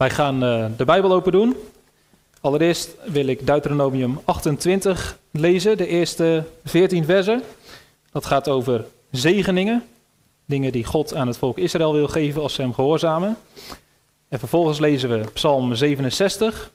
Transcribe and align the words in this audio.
Wij 0.00 0.10
gaan 0.10 0.44
uh, 0.44 0.66
de 0.76 0.84
Bijbel 0.84 1.12
open 1.12 1.32
doen. 1.32 1.56
Allereerst 2.40 2.96
wil 3.04 3.26
ik 3.26 3.46
Deuteronomium 3.46 4.20
28 4.24 5.18
lezen, 5.30 5.76
de 5.76 5.86
eerste 5.86 6.44
14 6.64 7.04
versen. 7.04 7.42
Dat 8.12 8.26
gaat 8.26 8.48
over 8.48 8.84
zegeningen, 9.10 9.84
dingen 10.44 10.72
die 10.72 10.84
God 10.84 11.14
aan 11.14 11.26
het 11.26 11.36
volk 11.36 11.58
Israël 11.58 11.92
wil 11.92 12.08
geven 12.08 12.42
als 12.42 12.54
ze 12.54 12.62
hem 12.62 12.74
gehoorzamen. 12.74 13.36
En 14.28 14.38
vervolgens 14.38 14.78
lezen 14.78 15.10
we 15.10 15.30
Psalm 15.32 15.74
67. 15.74 16.70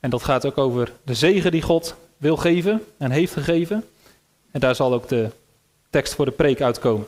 En 0.00 0.10
dat 0.10 0.22
gaat 0.22 0.46
ook 0.46 0.58
over 0.58 0.92
de 1.04 1.14
zegen 1.14 1.50
die 1.50 1.62
God 1.62 1.94
wil 2.16 2.36
geven 2.36 2.84
en 2.96 3.10
heeft 3.10 3.32
gegeven. 3.32 3.84
En 4.50 4.60
daar 4.60 4.74
zal 4.74 4.92
ook 4.92 5.08
de 5.08 5.30
tekst 5.90 6.14
voor 6.14 6.24
de 6.24 6.30
preek 6.30 6.60
uitkomen. 6.60 7.06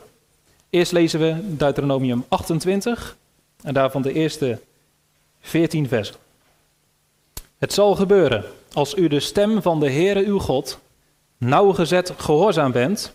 Eerst 0.71 0.93
lezen 0.93 1.21
we 1.21 1.57
Deuteronomium 1.57 2.25
28 2.29 3.17
en 3.63 3.75
daarvan 3.75 4.03
de 4.03 4.13
eerste 4.13 4.59
14 5.47 5.89
versen. 5.89 6.17
Het 7.59 7.73
zal 7.73 7.95
gebeuren 7.95 8.45
als 8.73 8.95
u 8.95 9.09
de 9.09 9.21
stem 9.21 9.63
van 9.63 9.81
de 9.81 9.91
Heere 9.91 10.25
uw 10.25 10.39
God 10.39 10.79
nauwgezet 11.39 12.13
gehoorzaam 12.17 12.73
bent, 12.73 13.15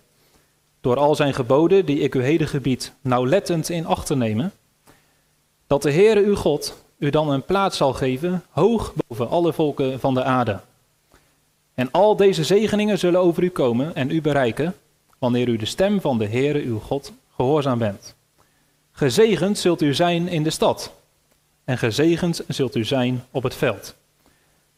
door 0.82 0.98
al 0.98 1.16
zijn 1.16 1.34
geboden 1.34 1.86
die 1.86 2.00
ik 2.00 2.16
u 2.16 2.24
heden 2.24 2.48
gebied 2.48 2.94
nauwlettend 3.02 3.70
in 3.70 3.86
acht 3.86 4.06
te 4.06 4.16
nemen, 4.16 4.52
dat 5.68 5.82
de 5.82 5.92
Heere 5.92 6.24
uw 6.24 6.36
God 6.36 6.84
u 6.98 7.10
dan 7.10 7.30
een 7.30 7.46
plaats 7.46 7.78
zal 7.78 7.94
geven 7.94 8.44
hoog 8.50 8.94
boven 9.08 9.30
alle 9.30 9.54
volken 9.54 10.00
van 10.00 10.14
de 10.14 10.24
aarde. 10.24 10.60
En 11.74 11.92
al 11.92 12.16
deze 12.16 12.44
zegeningen 12.44 13.00
zullen 13.00 13.20
over 13.20 13.44
u 13.44 13.50
komen 13.50 13.96
en 13.96 14.10
u 14.10 14.22
bereiken, 14.22 14.76
wanneer 15.20 15.48
u 15.48 15.58
de 15.58 15.66
stem 15.66 16.02
van 16.02 16.18
de 16.18 16.28
Heere 16.28 16.62
uw 16.62 16.80
God 16.80 17.12
gehoorzaam 17.36 17.78
bent. 17.78 18.16
Gezegend 18.92 19.58
zult 19.58 19.82
u 19.82 19.94
zijn 19.94 20.28
in 20.28 20.44
de 20.44 20.50
stad, 20.50 20.92
en 21.72 21.78
gezegend 21.78 22.42
zult 22.48 22.76
u 22.76 22.86
zijn 22.86 23.24
op 23.32 23.44
het 23.44 23.56
veld. 23.56 23.96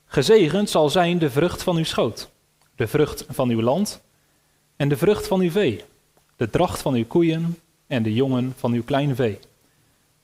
Gezegend 0.06 0.70
zal 0.70 0.90
zijn 0.90 1.20
de 1.20 1.30
vrucht 1.30 1.64
van 1.64 1.78
uw 1.78 1.84
schoot, 1.84 2.30
de 2.76 2.88
vrucht 2.88 3.26
van 3.30 3.50
uw 3.50 3.62
land 3.62 4.02
en 4.76 4.90
de 4.90 4.98
vrucht 4.98 5.28
van 5.28 5.40
uw 5.40 5.52
vee, 5.52 5.84
de 6.36 6.50
dracht 6.50 6.82
van 6.82 6.94
uw 6.94 7.06
koeien 7.06 7.58
en 7.88 8.04
de 8.04 8.14
jongen 8.14 8.54
van 8.58 8.74
uw 8.74 8.84
klein 8.84 9.16
vee. 9.16 9.40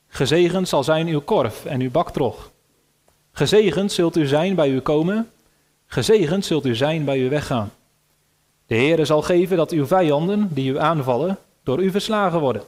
Gezegend 0.08 0.68
zal 0.68 0.84
zijn 0.84 1.08
uw 1.08 1.22
korf 1.22 1.66
en 1.66 1.82
uw 1.82 1.92
baktrog. 1.92 2.52
Gezegend 3.32 3.92
zult 3.92 4.18
u 4.18 4.26
zijn 4.26 4.56
bij 4.56 4.70
u 4.70 4.80
komen, 4.80 5.30
gezegend 5.86 6.46
zult 6.46 6.66
u 6.66 6.76
zijn 6.76 7.06
bij 7.06 7.20
u 7.20 7.30
weggaan. 7.30 7.72
De 8.66 8.76
Heere 8.76 9.06
zal 9.06 9.22
geven 9.22 9.58
dat 9.58 9.72
uw 9.72 9.86
vijanden, 9.86 10.48
die 10.52 10.72
u 10.72 10.80
aanvallen, 10.80 11.38
door 11.64 11.84
u 11.84 11.92
verslagen 11.92 12.40
worden. 12.40 12.64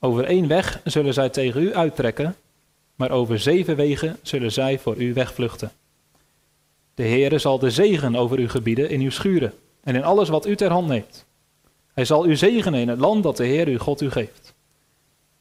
Over 0.00 0.24
één 0.24 0.48
weg 0.48 0.80
zullen 0.84 1.14
zij 1.14 1.28
tegen 1.28 1.62
u 1.62 1.74
uittrekken, 1.74 2.36
maar 2.94 3.10
over 3.10 3.38
zeven 3.38 3.76
wegen 3.76 4.18
zullen 4.22 4.52
zij 4.52 4.78
voor 4.78 4.96
u 4.96 5.12
wegvluchten. 5.12 5.72
De 6.94 7.02
Heere 7.02 7.38
zal 7.38 7.58
de 7.58 7.70
zegen 7.70 8.16
over 8.16 8.38
u 8.38 8.48
gebieden 8.48 8.90
in 8.90 9.00
uw 9.00 9.10
schuren 9.10 9.54
en 9.82 9.94
in 9.94 10.04
alles 10.04 10.28
wat 10.28 10.46
u 10.46 10.56
ter 10.56 10.70
hand 10.70 10.88
neemt. 10.88 11.24
Hij 11.94 12.04
zal 12.04 12.26
u 12.26 12.36
zegenen 12.36 12.80
in 12.80 12.88
het 12.88 12.98
land 12.98 13.22
dat 13.22 13.36
de 13.36 13.44
Heer 13.44 13.66
uw 13.66 13.78
God 13.78 14.00
u 14.00 14.10
geeft. 14.10 14.54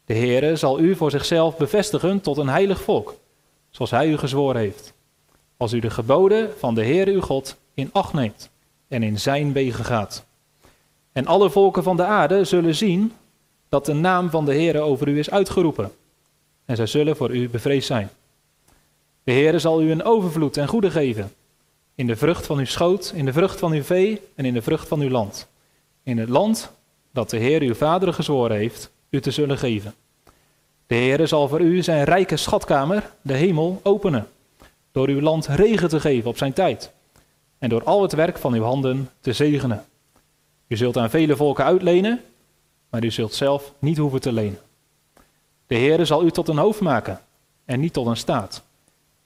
De 0.06 0.14
Heere 0.14 0.56
zal 0.56 0.80
u 0.80 0.96
voor 0.96 1.12
zichzelf 1.12 1.58
bevestigen 1.58 2.22
tot 2.22 2.38
een 2.38 2.50
heilig 2.50 2.82
volk, 2.82 3.16
zoals 3.70 3.92
hij 3.92 4.08
u 4.08 4.18
gezworen 4.18 4.62
heeft. 4.62 4.94
Als 5.58 5.74
u 5.74 5.80
de 5.80 5.90
geboden 5.90 6.50
van 6.58 6.76
de 6.76 6.84
Heer 6.84 7.08
uw 7.08 7.22
God 7.22 7.58
in 7.74 7.90
acht 7.92 8.14
neemt 8.14 8.50
en 8.88 9.04
in 9.04 9.20
zijn 9.20 9.54
wegen 9.54 9.86
gaat. 9.86 10.26
En 11.12 11.26
alle 11.26 11.50
volken 11.50 11.84
van 11.84 11.98
de 11.98 12.04
aarde 12.04 12.44
zullen 12.44 12.76
zien 12.76 13.14
dat 13.70 13.86
de 13.86 13.94
naam 13.94 14.30
van 14.30 14.46
de 14.46 14.54
Heere 14.54 14.80
over 14.80 15.08
u 15.08 15.20
is 15.20 15.30
uitgeroepen. 15.30 15.92
En 16.66 16.76
zij 16.76 16.86
zullen 16.86 17.16
voor 17.16 17.36
u 17.36 17.50
bevreesd 17.50 17.88
zijn. 17.88 18.10
De 19.24 19.32
Heere 19.32 19.60
zal 19.60 19.82
u 19.82 19.92
een 19.92 20.04
overvloed 20.04 20.58
en 20.58 20.68
goede 20.68 20.92
geven. 20.92 21.32
In 21.96 22.08
de 22.08 22.16
vrucht 22.16 22.46
van 22.46 22.58
uw 22.58 22.66
schoot, 22.66 23.12
in 23.16 23.26
de 23.26 23.34
vrucht 23.34 23.60
van 23.60 23.72
uw 23.72 23.84
vee 23.84 24.22
en 24.36 24.46
in 24.46 24.54
de 24.54 24.62
vrucht 24.62 24.88
van 24.88 25.00
uw 25.00 25.10
land. 25.10 25.48
In 26.04 26.18
het 26.18 26.30
land 26.30 26.72
dat 27.12 27.30
de 27.30 27.38
Heer 27.38 27.62
uw 27.62 27.74
vader 27.74 28.14
gezworen 28.14 28.58
heeft 28.58 28.92
u 29.10 29.22
te 29.22 29.32
zullen 29.32 29.58
geven. 29.58 29.94
De 30.88 30.96
Heere 30.96 31.26
zal 31.26 31.48
voor 31.48 31.62
u 31.62 31.84
zijn 31.84 32.04
rijke 32.04 32.38
schatkamer, 32.38 33.10
de 33.22 33.34
hemel, 33.34 33.80
openen. 33.84 34.28
Door 34.92 35.08
uw 35.08 35.22
land 35.22 35.48
regen 35.48 35.90
te 35.90 36.00
geven 36.00 36.30
op 36.30 36.38
zijn 36.38 36.54
tijd. 36.54 36.92
En 37.58 37.70
door 37.70 37.84
al 37.84 38.02
het 38.02 38.14
werk 38.14 38.38
van 38.38 38.54
uw 38.54 38.64
handen 38.64 39.10
te 39.20 39.34
zegenen. 39.34 39.86
U 40.68 40.76
zult 40.78 40.98
aan 40.98 41.10
vele 41.10 41.36
volken 41.36 41.66
uitlenen, 41.66 42.22
maar 42.90 43.04
u 43.04 43.12
zult 43.12 43.34
zelf 43.34 43.74
niet 43.80 43.98
hoeven 43.98 44.22
te 44.22 44.32
lenen. 44.32 44.60
De 45.68 45.76
Heere 45.76 46.06
zal 46.06 46.24
u 46.24 46.32
tot 46.32 46.48
een 46.48 46.58
hoofd 46.58 46.80
maken 46.80 47.22
en 47.66 47.80
niet 47.80 47.94
tot 47.94 48.08
een 48.08 48.18
staat. 48.18 48.64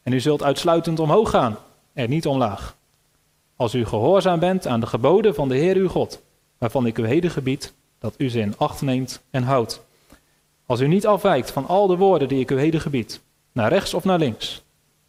En 0.03 0.13
u 0.13 0.19
zult 0.19 0.43
uitsluitend 0.43 0.99
omhoog 0.99 1.29
gaan 1.29 1.57
en 1.93 2.09
niet 2.09 2.27
omlaag. 2.27 2.75
Als 3.55 3.73
u 3.73 3.85
gehoorzaam 3.85 4.39
bent 4.39 4.67
aan 4.67 4.79
de 4.79 4.85
geboden 4.85 5.35
van 5.35 5.47
de 5.47 5.55
Heer 5.55 5.75
uw 5.75 5.87
God, 5.87 6.21
waarvan 6.57 6.85
ik 6.85 6.97
uw 6.97 7.05
heden 7.05 7.31
gebied, 7.31 7.73
dat 7.99 8.15
u 8.17 8.29
ze 8.29 8.39
in 8.39 8.57
acht 8.57 8.81
neemt 8.81 9.21
en 9.29 9.43
houdt. 9.43 9.81
Als 10.65 10.79
u 10.79 10.87
niet 10.87 11.07
afwijkt 11.07 11.51
van 11.51 11.67
al 11.67 11.87
de 11.87 11.97
woorden 11.97 12.27
die 12.27 12.39
ik 12.39 12.51
u 12.51 12.59
heden 12.59 12.81
gebied, 12.81 13.21
naar 13.51 13.69
rechts 13.69 13.93
of 13.93 14.03
naar 14.03 14.19
links, 14.19 14.61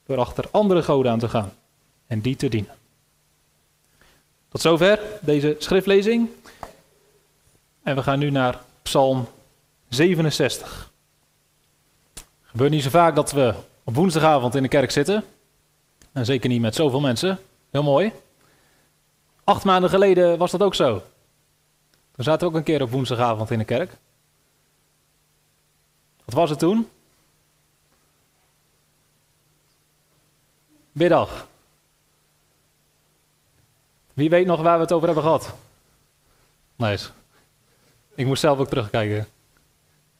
door 0.06 0.18
achter 0.18 0.44
andere 0.50 0.82
goden 0.82 1.12
aan 1.12 1.18
te 1.18 1.28
gaan 1.28 1.52
en 2.06 2.20
die 2.20 2.36
te 2.36 2.48
dienen. 2.48 2.74
Tot 4.48 4.60
zover 4.60 5.00
deze 5.20 5.56
schriftlezing. 5.58 6.28
En 7.82 7.96
we 7.96 8.02
gaan 8.02 8.18
nu 8.18 8.30
naar 8.30 8.60
Psalm 8.82 9.28
67. 9.88 10.87
Gebeurt 12.48 12.70
niet 12.70 12.82
zo 12.82 12.90
vaak 12.90 13.14
dat 13.14 13.32
we 13.32 13.54
op 13.84 13.94
woensdagavond 13.94 14.54
in 14.54 14.62
de 14.62 14.68
kerk 14.68 14.90
zitten. 14.90 15.24
En 16.12 16.24
zeker 16.24 16.48
niet 16.48 16.60
met 16.60 16.74
zoveel 16.74 17.00
mensen. 17.00 17.38
Heel 17.70 17.82
mooi. 17.82 18.12
Acht 19.44 19.64
maanden 19.64 19.90
geleden 19.90 20.38
was 20.38 20.50
dat 20.50 20.62
ook 20.62 20.74
zo. 20.74 21.02
We 22.14 22.22
zaten 22.22 22.46
ook 22.46 22.54
een 22.54 22.62
keer 22.62 22.82
op 22.82 22.90
woensdagavond 22.90 23.50
in 23.50 23.58
de 23.58 23.64
kerk. 23.64 23.92
Wat 26.24 26.34
was 26.34 26.50
het 26.50 26.58
toen? 26.58 26.88
Middag. 30.92 31.46
Wie 34.14 34.30
weet 34.30 34.46
nog 34.46 34.60
waar 34.60 34.76
we 34.76 34.82
het 34.82 34.92
over 34.92 35.06
hebben 35.06 35.24
gehad? 35.24 35.54
Nice. 36.76 37.10
Ik 38.14 38.26
moest 38.26 38.40
zelf 38.40 38.58
ook 38.58 38.68
terugkijken. 38.68 39.28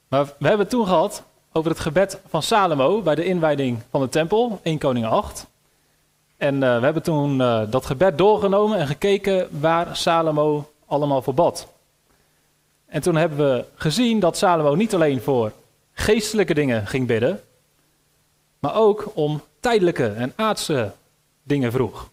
Maar 0.09 0.25
we 0.39 0.49
hebben 0.49 0.69
toen 0.69 0.87
gehad 0.87 1.23
over 1.59 1.71
het 1.71 1.81
gebed 1.81 2.21
van 2.29 2.43
Salomo 2.43 3.03
bij 3.03 3.15
de 3.15 3.25
inwijding 3.25 3.79
van 3.91 4.01
de 4.01 4.09
tempel, 4.09 4.61
1 4.63 4.79
Koning 4.79 5.07
8. 5.07 5.47
En 6.37 6.55
uh, 6.55 6.61
we 6.61 6.85
hebben 6.85 7.03
toen 7.03 7.41
uh, 7.41 7.63
dat 7.71 7.87
gebed 7.87 8.19
doorgenomen 8.19 8.79
en 8.79 8.87
gekeken 8.87 9.49
waar 9.61 9.97
Salomo 9.97 10.71
allemaal 10.87 11.23
voor 11.23 11.35
bad. 11.35 11.69
En 12.87 13.03
toen 13.03 13.17
hebben 13.17 13.39
we 13.39 13.65
gezien 13.75 14.21
dat 14.21 14.37
Salomo 14.37 14.75
niet 14.75 14.95
alleen 14.95 15.21
voor 15.21 15.53
geestelijke 15.93 16.55
dingen 16.55 16.87
ging 16.87 17.07
bidden, 17.07 17.41
maar 18.59 18.75
ook 18.75 19.11
om 19.15 19.43
tijdelijke 19.61 20.07
en 20.09 20.33
aardse 20.37 20.93
dingen 21.43 21.73
vroeg. 21.73 22.09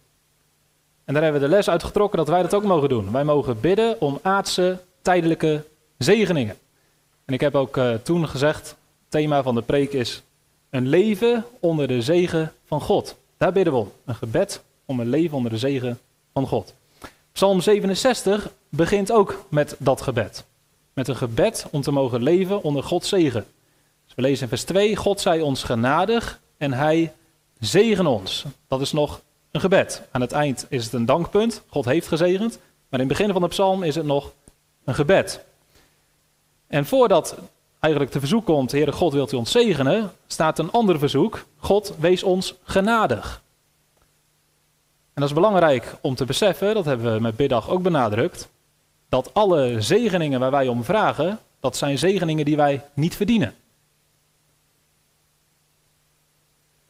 En 1.04 1.14
daar 1.14 1.22
hebben 1.22 1.40
we 1.40 1.48
de 1.48 1.54
les 1.54 1.70
uit 1.70 1.84
getrokken 1.84 2.18
dat 2.18 2.28
wij 2.28 2.42
dat 2.42 2.54
ook 2.54 2.64
mogen 2.64 2.88
doen. 2.88 3.12
Wij 3.12 3.24
mogen 3.24 3.60
bidden 3.60 4.00
om 4.00 4.18
aardse, 4.22 4.78
tijdelijke 5.02 5.64
zegeningen. 5.98 6.56
En 7.24 7.34
ik 7.34 7.40
heb 7.40 7.54
ook 7.54 7.76
uh, 7.76 7.94
toen 7.94 8.28
gezegd, 8.28 8.76
thema 9.16 9.42
van 9.42 9.54
de 9.54 9.62
preek 9.62 9.92
is 9.92 10.22
een 10.70 10.88
leven 10.88 11.44
onder 11.60 11.88
de 11.88 12.02
zegen 12.02 12.52
van 12.64 12.80
God. 12.80 13.16
Daar 13.36 13.52
bidden 13.52 13.72
we 13.72 13.78
om. 13.78 13.92
Een 14.04 14.14
gebed 14.14 14.62
om 14.84 15.00
een 15.00 15.08
leven 15.08 15.36
onder 15.36 15.50
de 15.50 15.58
zegen 15.58 15.98
van 16.32 16.46
God. 16.46 16.74
Psalm 17.32 17.60
67 17.60 18.50
begint 18.68 19.12
ook 19.12 19.44
met 19.48 19.76
dat 19.78 20.00
gebed. 20.00 20.44
Met 20.92 21.08
een 21.08 21.16
gebed 21.16 21.66
om 21.70 21.80
te 21.80 21.90
mogen 21.90 22.22
leven 22.22 22.62
onder 22.62 22.82
Gods 22.82 23.08
zegen. 23.08 23.46
Dus 24.04 24.14
we 24.14 24.22
lezen 24.22 24.42
in 24.42 24.48
vers 24.48 24.64
2, 24.64 24.96
God 24.96 25.20
zij 25.20 25.40
ons 25.40 25.62
genadig 25.62 26.40
en 26.56 26.72
hij 26.72 27.12
zegen 27.58 28.06
ons. 28.06 28.44
Dat 28.68 28.80
is 28.80 28.92
nog 28.92 29.20
een 29.50 29.60
gebed. 29.60 30.02
Aan 30.10 30.20
het 30.20 30.32
eind 30.32 30.66
is 30.68 30.84
het 30.84 30.92
een 30.92 31.06
dankpunt. 31.06 31.62
God 31.68 31.84
heeft 31.84 32.08
gezegend. 32.08 32.58
Maar 32.88 33.00
in 33.00 33.08
het 33.08 33.18
begin 33.18 33.32
van 33.32 33.42
de 33.42 33.48
psalm 33.48 33.82
is 33.82 33.94
het 33.94 34.06
nog 34.06 34.32
een 34.84 34.94
gebed. 34.94 35.40
En 36.66 36.86
voordat 36.86 37.36
eigenlijk 37.86 38.14
de 38.14 38.20
verzoek 38.20 38.44
komt, 38.44 38.72
Heere 38.72 38.92
God 38.92 39.12
wilt 39.12 39.32
u 39.32 39.36
ons 39.36 39.50
zegenen, 39.50 40.12
staat 40.26 40.58
een 40.58 40.70
ander 40.70 40.98
verzoek. 40.98 41.46
God 41.56 41.94
wees 41.98 42.22
ons 42.22 42.54
genadig. 42.62 43.42
En 45.14 45.22
dat 45.22 45.28
is 45.28 45.34
belangrijk 45.34 45.96
om 46.00 46.14
te 46.14 46.24
beseffen, 46.24 46.74
dat 46.74 46.84
hebben 46.84 47.14
we 47.14 47.20
met 47.20 47.36
biddag 47.36 47.70
ook 47.70 47.82
benadrukt, 47.82 48.48
dat 49.08 49.34
alle 49.34 49.80
zegeningen 49.80 50.40
waar 50.40 50.50
wij 50.50 50.68
om 50.68 50.84
vragen, 50.84 51.38
dat 51.60 51.76
zijn 51.76 51.98
zegeningen 51.98 52.44
die 52.44 52.56
wij 52.56 52.84
niet 52.94 53.16
verdienen. 53.16 53.54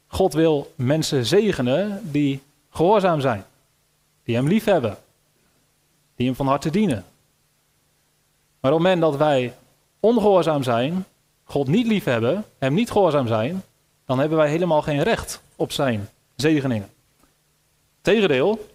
God 0.06 0.32
wil 0.32 0.72
mensen 0.74 1.26
zegenen 1.26 2.00
die 2.02 2.42
gehoorzaam 2.70 3.20
zijn, 3.20 3.44
die 4.24 4.34
Hem 4.34 4.48
lief 4.48 4.64
hebben, 4.64 4.96
die 6.16 6.26
Hem 6.26 6.36
van 6.36 6.46
harte 6.46 6.70
dienen. 6.70 7.04
Maar 8.60 8.72
op 8.72 8.78
het 8.78 8.86
moment 8.86 9.00
dat 9.00 9.16
wij 9.16 9.54
ongehoorzaam 10.00 10.62
zijn, 10.62 11.04
God 11.44 11.66
niet 11.66 11.86
lief 11.86 12.04
hebben, 12.04 12.44
Hem 12.58 12.74
niet 12.74 12.90
gehoorzaam 12.90 13.26
zijn, 13.26 13.62
dan 14.04 14.18
hebben 14.18 14.38
wij 14.38 14.48
helemaal 14.48 14.82
geen 14.82 15.02
recht 15.02 15.42
op 15.56 15.72
zijn 15.72 16.08
zegeningen. 16.36 16.88
Tegendeel, 18.00 18.66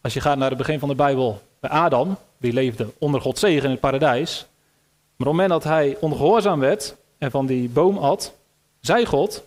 als 0.00 0.14
je 0.14 0.20
gaat 0.20 0.38
naar 0.38 0.48
het 0.48 0.58
begin 0.58 0.78
van 0.78 0.88
de 0.88 0.94
Bijbel 0.94 1.42
bij 1.60 1.70
Adam, 1.70 2.16
die 2.38 2.52
leefde 2.52 2.88
onder 2.98 3.20
Gods 3.20 3.40
zegen 3.40 3.64
in 3.64 3.70
het 3.70 3.80
paradijs. 3.80 4.46
Maar 5.16 5.26
op 5.28 5.34
het 5.34 5.42
moment 5.42 5.48
dat 5.48 5.64
hij 5.64 5.96
ongehoorzaam 6.00 6.60
werd 6.60 6.96
en 7.18 7.30
van 7.30 7.46
die 7.46 7.68
boom 7.68 7.98
at, 7.98 8.34
zei 8.80 9.06
God: 9.06 9.44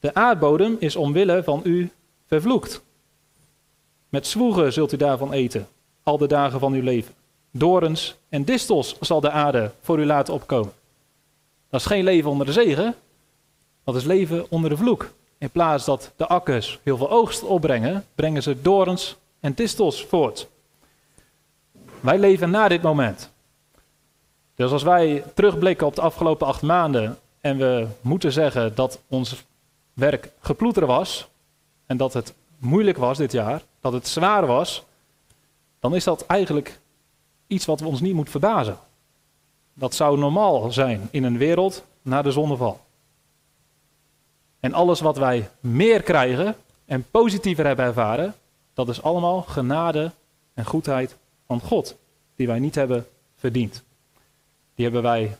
De 0.00 0.14
aardbodem 0.14 0.76
is 0.78 0.96
omwille 0.96 1.42
van 1.42 1.60
u 1.64 1.90
vervloekt. 2.26 2.82
Met 4.08 4.26
zwoegen 4.26 4.72
zult 4.72 4.92
u 4.92 4.96
daarvan 4.96 5.32
eten, 5.32 5.68
al 6.02 6.18
de 6.18 6.26
dagen 6.26 6.60
van 6.60 6.72
uw 6.72 6.82
leven. 6.82 7.14
Dorens 7.50 8.16
en 8.28 8.44
distels 8.44 8.96
zal 9.00 9.20
de 9.20 9.30
aarde 9.30 9.72
voor 9.80 9.98
u 9.98 10.06
laten 10.06 10.34
opkomen. 10.34 10.72
Dat 11.70 11.80
is 11.80 11.86
geen 11.86 12.04
leven 12.04 12.30
onder 12.30 12.46
de 12.46 12.52
zegen, 12.52 12.94
dat 13.84 13.96
is 13.96 14.04
leven 14.04 14.50
onder 14.50 14.70
de 14.70 14.76
vloek. 14.76 15.10
In 15.38 15.50
plaats 15.50 15.84
dat 15.84 16.12
de 16.16 16.26
akkers 16.26 16.78
heel 16.82 16.96
veel 16.96 17.10
oogst 17.10 17.42
opbrengen, 17.42 18.04
brengen 18.14 18.42
ze 18.42 18.60
dorens 18.60 19.16
en 19.40 19.54
distels 19.54 20.04
voort. 20.04 20.48
Wij 22.00 22.18
leven 22.18 22.50
na 22.50 22.68
dit 22.68 22.82
moment. 22.82 23.30
Dus 24.54 24.70
als 24.70 24.82
wij 24.82 25.24
terugblikken 25.34 25.86
op 25.86 25.94
de 25.94 26.00
afgelopen 26.00 26.46
acht 26.46 26.62
maanden 26.62 27.18
en 27.40 27.56
we 27.56 27.86
moeten 28.00 28.32
zeggen 28.32 28.74
dat 28.74 29.00
ons 29.08 29.44
werk 29.92 30.30
geploeteren 30.40 30.88
was 30.88 31.28
en 31.86 31.96
dat 31.96 32.12
het 32.12 32.34
moeilijk 32.58 32.98
was 32.98 33.18
dit 33.18 33.32
jaar, 33.32 33.62
dat 33.80 33.92
het 33.92 34.08
zwaar 34.08 34.46
was, 34.46 34.84
dan 35.78 35.94
is 35.94 36.04
dat 36.04 36.26
eigenlijk 36.26 36.78
iets 37.50 37.66
wat 37.66 37.82
ons 37.82 38.00
niet 38.00 38.14
moet 38.14 38.30
verbazen. 38.30 38.78
Dat 39.74 39.94
zou 39.94 40.18
normaal 40.18 40.72
zijn 40.72 41.08
in 41.10 41.24
een 41.24 41.38
wereld 41.38 41.84
na 42.02 42.22
de 42.22 42.30
zonneval. 42.30 42.80
En 44.60 44.72
alles 44.72 45.00
wat 45.00 45.16
wij 45.16 45.50
meer 45.60 46.02
krijgen 46.02 46.56
en 46.84 47.06
positiever 47.10 47.66
hebben 47.66 47.84
ervaren, 47.84 48.34
dat 48.74 48.88
is 48.88 49.02
allemaal 49.02 49.42
genade 49.42 50.12
en 50.54 50.64
goedheid 50.64 51.16
van 51.46 51.60
God, 51.60 51.96
die 52.36 52.46
wij 52.46 52.58
niet 52.58 52.74
hebben 52.74 53.06
verdiend. 53.36 53.82
Die 54.74 54.84
hebben 54.84 55.02
wij 55.02 55.36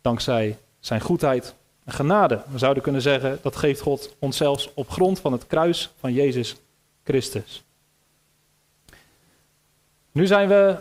dankzij 0.00 0.58
zijn 0.80 1.00
goedheid 1.00 1.54
en 1.84 1.92
genade. 1.92 2.42
We 2.50 2.58
zouden 2.58 2.82
kunnen 2.82 3.02
zeggen, 3.02 3.38
dat 3.42 3.56
geeft 3.56 3.80
God 3.80 4.14
ons 4.18 4.36
zelfs 4.36 4.70
op 4.74 4.90
grond 4.90 5.20
van 5.20 5.32
het 5.32 5.46
kruis 5.46 5.90
van 5.98 6.12
Jezus 6.12 6.56
Christus. 7.04 7.64
Nu 10.12 10.26
zijn 10.26 10.48
we 10.48 10.76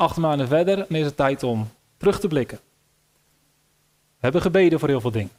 acht 0.00 0.16
maanden 0.16 0.48
verder 0.48 0.78
en 0.78 0.94
is 0.94 1.04
het 1.04 1.16
tijd 1.16 1.42
om 1.42 1.70
terug 1.96 2.20
te 2.20 2.28
blikken. 2.28 2.60
We 3.88 4.26
hebben 4.26 4.40
gebeden 4.40 4.78
voor 4.78 4.88
heel 4.88 5.00
veel 5.00 5.10
dingen. 5.10 5.32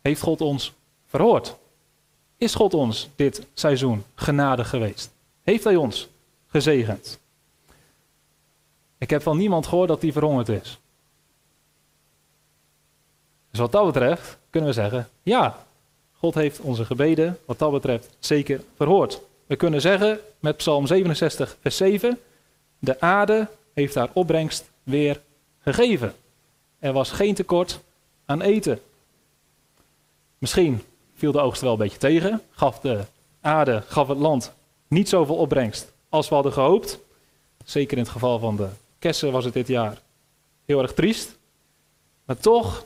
Heeft 0.00 0.22
God 0.22 0.40
ons 0.40 0.72
verhoord? 1.06 1.56
Is 2.36 2.54
God 2.54 2.74
ons 2.74 3.08
dit 3.16 3.46
seizoen 3.54 4.04
genadig 4.14 4.68
geweest? 4.68 5.10
Heeft 5.42 5.64
Hij 5.64 5.76
ons 5.76 6.08
gezegend? 6.46 7.18
Ik 8.98 9.10
heb 9.10 9.22
van 9.22 9.36
niemand 9.36 9.66
gehoord 9.66 9.88
dat 9.88 10.02
hij 10.02 10.12
verhongerd 10.12 10.48
is. 10.48 10.78
Dus 13.50 13.60
wat 13.60 13.72
dat 13.72 13.86
betreft 13.86 14.38
kunnen 14.50 14.68
we 14.68 14.74
zeggen, 14.74 15.08
ja, 15.22 15.66
God 16.12 16.34
heeft 16.34 16.60
onze 16.60 16.84
gebeden 16.84 17.38
wat 17.44 17.58
dat 17.58 17.72
betreft 17.72 18.16
zeker 18.18 18.60
verhoord. 18.76 19.20
We 19.46 19.56
kunnen 19.56 19.80
zeggen 19.80 20.20
met 20.40 20.56
Psalm 20.56 20.86
67, 20.86 21.56
vers 21.60 21.76
7, 21.76 22.18
de 22.78 23.00
aarde 23.00 23.48
heeft 23.72 23.94
haar 23.94 24.10
opbrengst 24.12 24.70
weer 24.82 25.20
gegeven. 25.58 26.14
Er 26.78 26.92
was 26.92 27.10
geen 27.10 27.34
tekort 27.34 27.80
aan 28.24 28.40
eten. 28.40 28.80
Misschien 30.38 30.82
viel 31.14 31.32
de 31.32 31.40
oogst 31.40 31.62
wel 31.62 31.72
een 31.72 31.78
beetje 31.78 31.98
tegen, 31.98 32.42
gaf 32.50 32.80
de 32.80 33.04
aarde, 33.40 33.82
gaf 33.86 34.08
het 34.08 34.18
land 34.18 34.52
niet 34.88 35.08
zoveel 35.08 35.36
opbrengst 35.36 35.92
als 36.08 36.28
we 36.28 36.34
hadden 36.34 36.52
gehoopt. 36.52 36.98
Zeker 37.64 37.96
in 37.96 38.02
het 38.02 38.12
geval 38.12 38.38
van 38.38 38.56
de 38.56 38.68
kersen 38.98 39.32
was 39.32 39.44
het 39.44 39.54
dit 39.54 39.68
jaar 39.68 40.00
heel 40.64 40.82
erg 40.82 40.94
triest. 40.94 41.36
Maar 42.24 42.36
toch, 42.36 42.84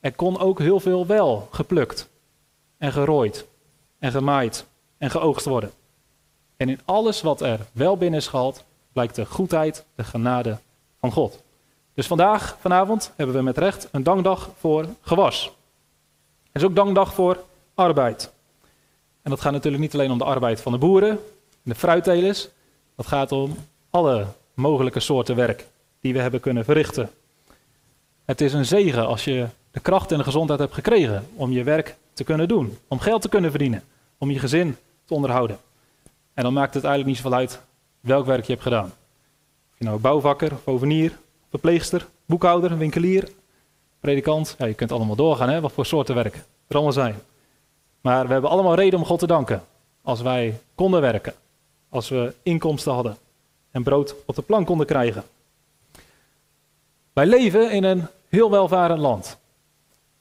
er 0.00 0.12
kon 0.12 0.38
ook 0.38 0.58
heel 0.58 0.80
veel 0.80 1.06
wel 1.06 1.48
geplukt 1.50 2.08
en 2.78 2.92
gerooid 2.92 3.46
en 3.98 4.12
gemaaid 4.12 4.66
en 4.98 5.10
geoogst 5.10 5.46
worden. 5.46 5.70
En 6.56 6.68
in 6.68 6.80
alles 6.84 7.22
wat 7.22 7.40
er 7.40 7.60
wel 7.72 7.96
binnen 7.96 8.20
is 8.20 8.26
gehaald, 8.26 8.64
blijkt 8.98 9.16
de 9.16 9.26
goedheid, 9.26 9.84
de 9.94 10.04
genade 10.04 10.58
van 11.00 11.12
God. 11.12 11.42
Dus 11.94 12.06
vandaag, 12.06 12.56
vanavond, 12.60 13.12
hebben 13.16 13.36
we 13.36 13.42
met 13.42 13.58
recht 13.58 13.88
een 13.92 14.02
dankdag 14.02 14.50
voor 14.58 14.86
gewas. 15.00 15.44
Het 16.42 16.62
is 16.62 16.64
ook 16.64 16.74
dankdag 16.74 17.14
voor 17.14 17.44
arbeid. 17.74 18.32
En 19.22 19.30
dat 19.30 19.40
gaat 19.40 19.52
natuurlijk 19.52 19.82
niet 19.82 19.94
alleen 19.94 20.10
om 20.10 20.18
de 20.18 20.24
arbeid 20.24 20.60
van 20.60 20.72
de 20.72 20.78
boeren, 20.78 21.18
de 21.62 21.74
fruittelers. 21.74 22.48
Dat 22.96 23.06
gaat 23.06 23.32
om 23.32 23.56
alle 23.90 24.26
mogelijke 24.54 25.00
soorten 25.00 25.36
werk 25.36 25.66
die 26.00 26.12
we 26.12 26.20
hebben 26.20 26.40
kunnen 26.40 26.64
verrichten. 26.64 27.10
Het 28.24 28.40
is 28.40 28.52
een 28.52 28.66
zegen 28.66 29.06
als 29.06 29.24
je 29.24 29.46
de 29.70 29.80
kracht 29.80 30.12
en 30.12 30.18
de 30.18 30.24
gezondheid 30.24 30.60
hebt 30.60 30.74
gekregen 30.74 31.28
om 31.34 31.50
je 31.50 31.62
werk 31.62 31.96
te 32.12 32.24
kunnen 32.24 32.48
doen, 32.48 32.78
om 32.88 32.98
geld 32.98 33.22
te 33.22 33.28
kunnen 33.28 33.50
verdienen, 33.50 33.82
om 34.18 34.30
je 34.30 34.38
gezin 34.38 34.76
te 35.04 35.14
onderhouden. 35.14 35.58
En 36.34 36.42
dan 36.42 36.52
maakt 36.52 36.74
het 36.74 36.84
eigenlijk 36.84 37.14
niet 37.14 37.24
zoveel 37.24 37.38
uit 37.38 37.66
welk 38.00 38.26
werk 38.26 38.44
je 38.44 38.52
hebt 38.52 38.62
gedaan. 38.62 38.92
Of 39.72 39.78
je 39.78 39.84
nou 39.84 40.00
bouwvakker, 40.00 40.52
ovenier, 40.64 41.18
verpleegster, 41.50 42.06
boekhouder, 42.26 42.78
winkelier, 42.78 43.28
predikant. 44.00 44.54
Ja, 44.58 44.66
je 44.66 44.74
kunt 44.74 44.92
allemaal 44.92 45.16
doorgaan, 45.16 45.48
hè, 45.48 45.60
wat 45.60 45.72
voor 45.72 45.86
soorten 45.86 46.14
werk 46.14 46.34
er 46.66 46.74
allemaal 46.74 46.92
zijn. 46.92 47.14
Maar 48.00 48.26
we 48.26 48.32
hebben 48.32 48.50
allemaal 48.50 48.74
reden 48.74 48.98
om 48.98 49.04
God 49.04 49.18
te 49.18 49.26
danken. 49.26 49.62
Als 50.02 50.20
wij 50.20 50.60
konden 50.74 51.00
werken. 51.00 51.34
Als 51.88 52.08
we 52.08 52.34
inkomsten 52.42 52.92
hadden. 52.92 53.16
En 53.70 53.82
brood 53.82 54.14
op 54.24 54.34
de 54.34 54.42
plank 54.42 54.66
konden 54.66 54.86
krijgen. 54.86 55.24
Wij 57.12 57.26
leven 57.26 57.70
in 57.70 57.84
een 57.84 58.06
heel 58.28 58.50
welvarend 58.50 59.00
land. 59.00 59.36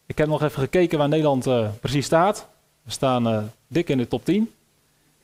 Ik 0.06 0.18
heb 0.18 0.28
nog 0.28 0.44
even 0.44 0.62
gekeken 0.62 0.98
waar 0.98 1.08
Nederland 1.08 1.48
uh, 1.48 1.70
precies 1.80 2.06
staat. 2.06 2.48
We 2.82 2.92
staan 2.92 3.28
uh, 3.28 3.44
dik 3.68 3.90
in 3.90 3.98
de 3.98 4.08
top 4.08 4.26
10. 4.26 4.54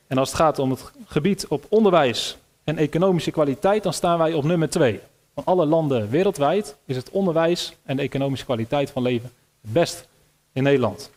En 0.07 0.17
als 0.17 0.29
het 0.29 0.38
gaat 0.38 0.59
om 0.59 0.69
het 0.69 0.91
gebied 1.05 1.47
op 1.47 1.65
onderwijs 1.69 2.38
en 2.63 2.77
economische 2.77 3.31
kwaliteit, 3.31 3.83
dan 3.83 3.94
staan 3.94 4.18
wij 4.18 4.33
op 4.33 4.44
nummer 4.44 4.69
2. 4.69 5.00
Van 5.33 5.44
alle 5.45 5.65
landen 5.65 6.10
wereldwijd 6.10 6.75
is 6.86 6.95
het 6.95 7.10
onderwijs 7.10 7.75
en 7.83 7.95
de 7.95 8.01
economische 8.01 8.45
kwaliteit 8.45 8.92
van 8.92 9.01
leven 9.01 9.31
het 9.62 9.74
best 9.74 10.07
in 10.51 10.63
Nederland. 10.63 11.12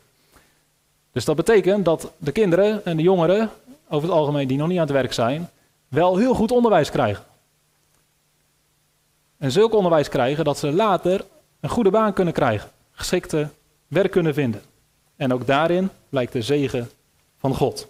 Dus 1.12 1.24
dat 1.24 1.36
betekent 1.36 1.84
dat 1.84 2.12
de 2.18 2.32
kinderen 2.32 2.84
en 2.84 2.96
de 2.96 3.02
jongeren, 3.02 3.50
over 3.88 4.08
het 4.08 4.18
algemeen 4.18 4.48
die 4.48 4.56
nog 4.56 4.68
niet 4.68 4.78
aan 4.78 4.86
het 4.86 4.92
werk 4.92 5.12
zijn, 5.12 5.50
wel 5.88 6.16
heel 6.16 6.34
goed 6.34 6.50
onderwijs 6.50 6.90
krijgen. 6.90 7.24
En 9.38 9.52
zulk 9.52 9.74
onderwijs 9.74 10.08
krijgen 10.08 10.44
dat 10.44 10.58
ze 10.58 10.72
later 10.72 11.24
een 11.60 11.68
goede 11.68 11.90
baan 11.90 12.12
kunnen 12.12 12.34
krijgen, 12.34 12.70
geschikte 12.92 13.48
werk 13.86 14.10
kunnen 14.10 14.34
vinden. 14.34 14.62
En 15.16 15.32
ook 15.32 15.46
daarin 15.46 15.90
blijkt 16.08 16.32
de 16.32 16.42
zegen 16.42 16.90
van 17.38 17.54
God. 17.54 17.88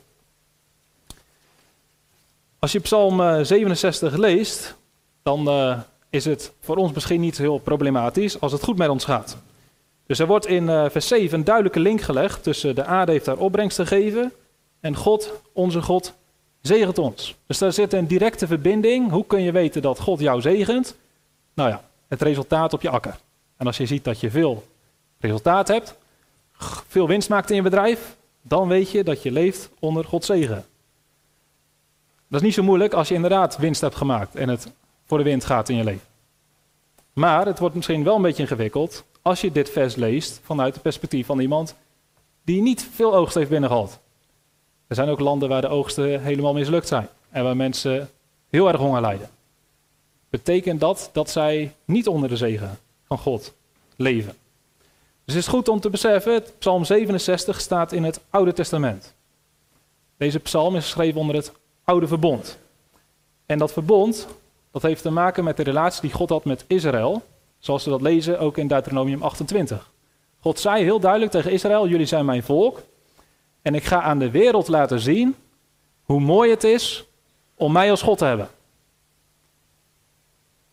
Als 2.59 2.73
je 2.73 2.81
Psalm 2.81 3.45
67 3.45 4.13
eh, 4.13 4.19
leest, 4.19 4.77
dan 5.23 5.49
uh, 5.49 5.79
is 6.11 6.25
het 6.25 6.53
voor 6.61 6.77
ons 6.77 6.93
misschien 6.93 7.21
niet 7.21 7.39
heel 7.39 7.59
problematisch 7.59 8.41
als 8.41 8.53
het 8.53 8.63
goed 8.63 8.79
met 8.79 8.89
ons 8.89 9.05
gaat. 9.05 9.37
Dus 10.07 10.19
er 10.19 10.27
wordt 10.27 10.47
in 10.47 10.63
uh, 10.63 10.85
vers 10.89 11.09
7 11.09 11.39
een 11.39 11.45
duidelijke 11.45 11.81
link 11.81 12.01
gelegd 12.01 12.43
tussen 12.43 12.75
de 12.75 12.85
aarde 12.85 13.13
heeft 13.13 13.27
haar 13.27 13.37
opbrengst 13.37 13.77
gegeven 13.77 14.33
en 14.81 14.97
God, 14.97 15.33
onze 15.53 15.83
God, 15.83 16.15
zegent 16.61 16.99
ons. 16.99 17.37
Dus 17.47 17.59
daar 17.59 17.73
zit 17.73 17.93
een 17.93 18.07
directe 18.07 18.47
verbinding. 18.47 19.11
Hoe 19.11 19.27
kun 19.27 19.43
je 19.43 19.53
weten 19.53 19.83
dat 19.83 20.01
God 20.01 20.21
jou 20.21 20.41
zegent? 20.41 20.97
Nou 21.55 21.69
ja, 21.69 21.83
het 22.09 22.23
resultaat 22.23 22.73
op 22.73 22.83
je 22.83 22.91
akker. 22.91 23.17
En 23.57 23.67
als 23.67 23.77
je 23.77 23.87
ziet 23.87 24.05
dat 24.05 24.21
je 24.21 24.31
veel 24.31 24.65
resultaat 25.19 25.69
hebt, 25.69 25.97
veel 26.89 27.09
winst 27.09 27.29
maakt 27.29 27.51
in 27.51 27.57
je 27.57 27.63
bedrijf, 27.63 28.17
dan 28.43 28.69
weet 28.69 28.91
je 28.91 29.05
dat 29.05 29.23
je 29.23 29.31
leeft 29.31 29.71
onder 29.79 30.05
Gods 30.05 30.27
zegen. 30.27 30.65
Dat 32.29 32.41
is 32.41 32.47
niet 32.47 32.55
zo 32.55 32.63
moeilijk 32.63 32.93
als 32.93 33.09
je 33.09 33.15
inderdaad 33.15 33.57
winst 33.57 33.81
hebt 33.81 33.95
gemaakt 33.95 34.35
en 34.35 34.49
het 34.49 34.73
voor 35.05 35.19
de 35.19 35.25
wind 35.25 35.45
gaat 35.45 35.69
in 35.69 35.77
je 35.77 35.85
leven. 35.85 36.07
Maar 37.13 37.47
het 37.47 37.59
wordt 37.59 37.75
misschien 37.75 38.05
wel 38.05 38.17
een 38.17 38.23
beetje 38.23 38.43
ingewikkeld 38.43 39.05
als 39.23 39.41
je 39.41 39.53
dit 39.53 39.71
vers 39.71 39.95
leest 39.95 40.41
vanuit 40.43 40.75
het 40.75 40.83
perspectief 40.83 41.27
van 41.27 41.39
iemand 41.39 41.75
die 42.45 42.63
niet 42.63 42.89
veel 42.93 43.15
oogst 43.15 43.35
heeft 43.35 43.51
binnengehaald. 43.51 43.99
Er 44.87 44.95
zijn 44.95 45.09
ook 45.09 45.21
landen 45.21 45.49
waar 45.49 45.61
de 45.61 45.69
oogsten 45.69 46.23
helemaal 46.23 46.53
mislukt 46.53 46.89
zijn 46.89 47.09
en 47.31 47.45
waar 47.45 47.57
mensen 47.57 48.11
heel 48.49 48.69
erg 48.69 48.77
honger 48.77 49.01
lijden. 49.01 49.29
Betekent 50.29 50.81
dat 50.81 51.11
dat 51.13 51.31
zij 51.31 51.75
niet 51.85 52.09
onder 52.09 52.29
de 52.29 52.37
zegen 52.37 52.79
van 53.07 53.19
God 53.19 53.55
leven? 53.97 54.35
Dus 55.25 55.35
het 55.35 55.45
is 55.45 55.51
goed 55.51 55.69
om 55.69 55.81
te 55.81 55.91
beseffen, 55.91 56.45
Psalm 56.59 56.85
67 56.85 57.61
staat 57.61 57.93
in 57.93 58.05
het 58.05 58.21
Oude 58.31 58.53
Testament. 58.53 59.15
Deze 60.17 60.39
psalm 60.39 60.77
is 60.77 60.85
geschreven 60.85 61.21
onder 61.21 61.37
het 61.37 61.53
Oude 61.87 62.07
Verbond. 62.07 62.59
En 63.47 63.59
dat 63.59 63.73
verbond, 63.73 64.29
dat 64.71 64.83
heeft 64.83 65.03
te 65.03 65.11
maken 65.11 65.45
met 65.45 65.57
de 65.57 65.63
relatie 65.63 66.01
die 66.01 66.13
God 66.13 66.29
had 66.29 66.45
met 66.45 66.65
Israël, 66.67 67.23
zoals 67.59 67.85
we 67.85 67.91
dat 67.91 68.01
lezen 68.01 68.39
ook 68.39 68.57
in 68.57 68.67
Deuteronomium 68.69 69.23
28. 69.23 69.91
God 70.41 70.61
zei 70.61 70.83
heel 70.83 71.01
duidelijk 71.01 71.31
tegen 71.31 71.53
Israël: 71.53 71.89
Jullie 71.89 72.07
zijn 72.07 72.25
mijn 72.25 72.43
volk. 72.43 72.83
En 73.63 73.75
ik 73.75 73.85
ga 73.85 74.03
aan 74.03 74.19
de 74.19 74.31
wereld 74.31 74.69
laten 74.69 75.01
zien 75.01 75.35
hoe 76.05 76.21
mooi 76.21 76.51
het 76.51 76.65
is 76.65 77.05
om 77.55 77.73
mij 77.73 77.91
als 77.91 78.03
God 78.03 78.19
te 78.19 78.25
hebben. 78.25 78.49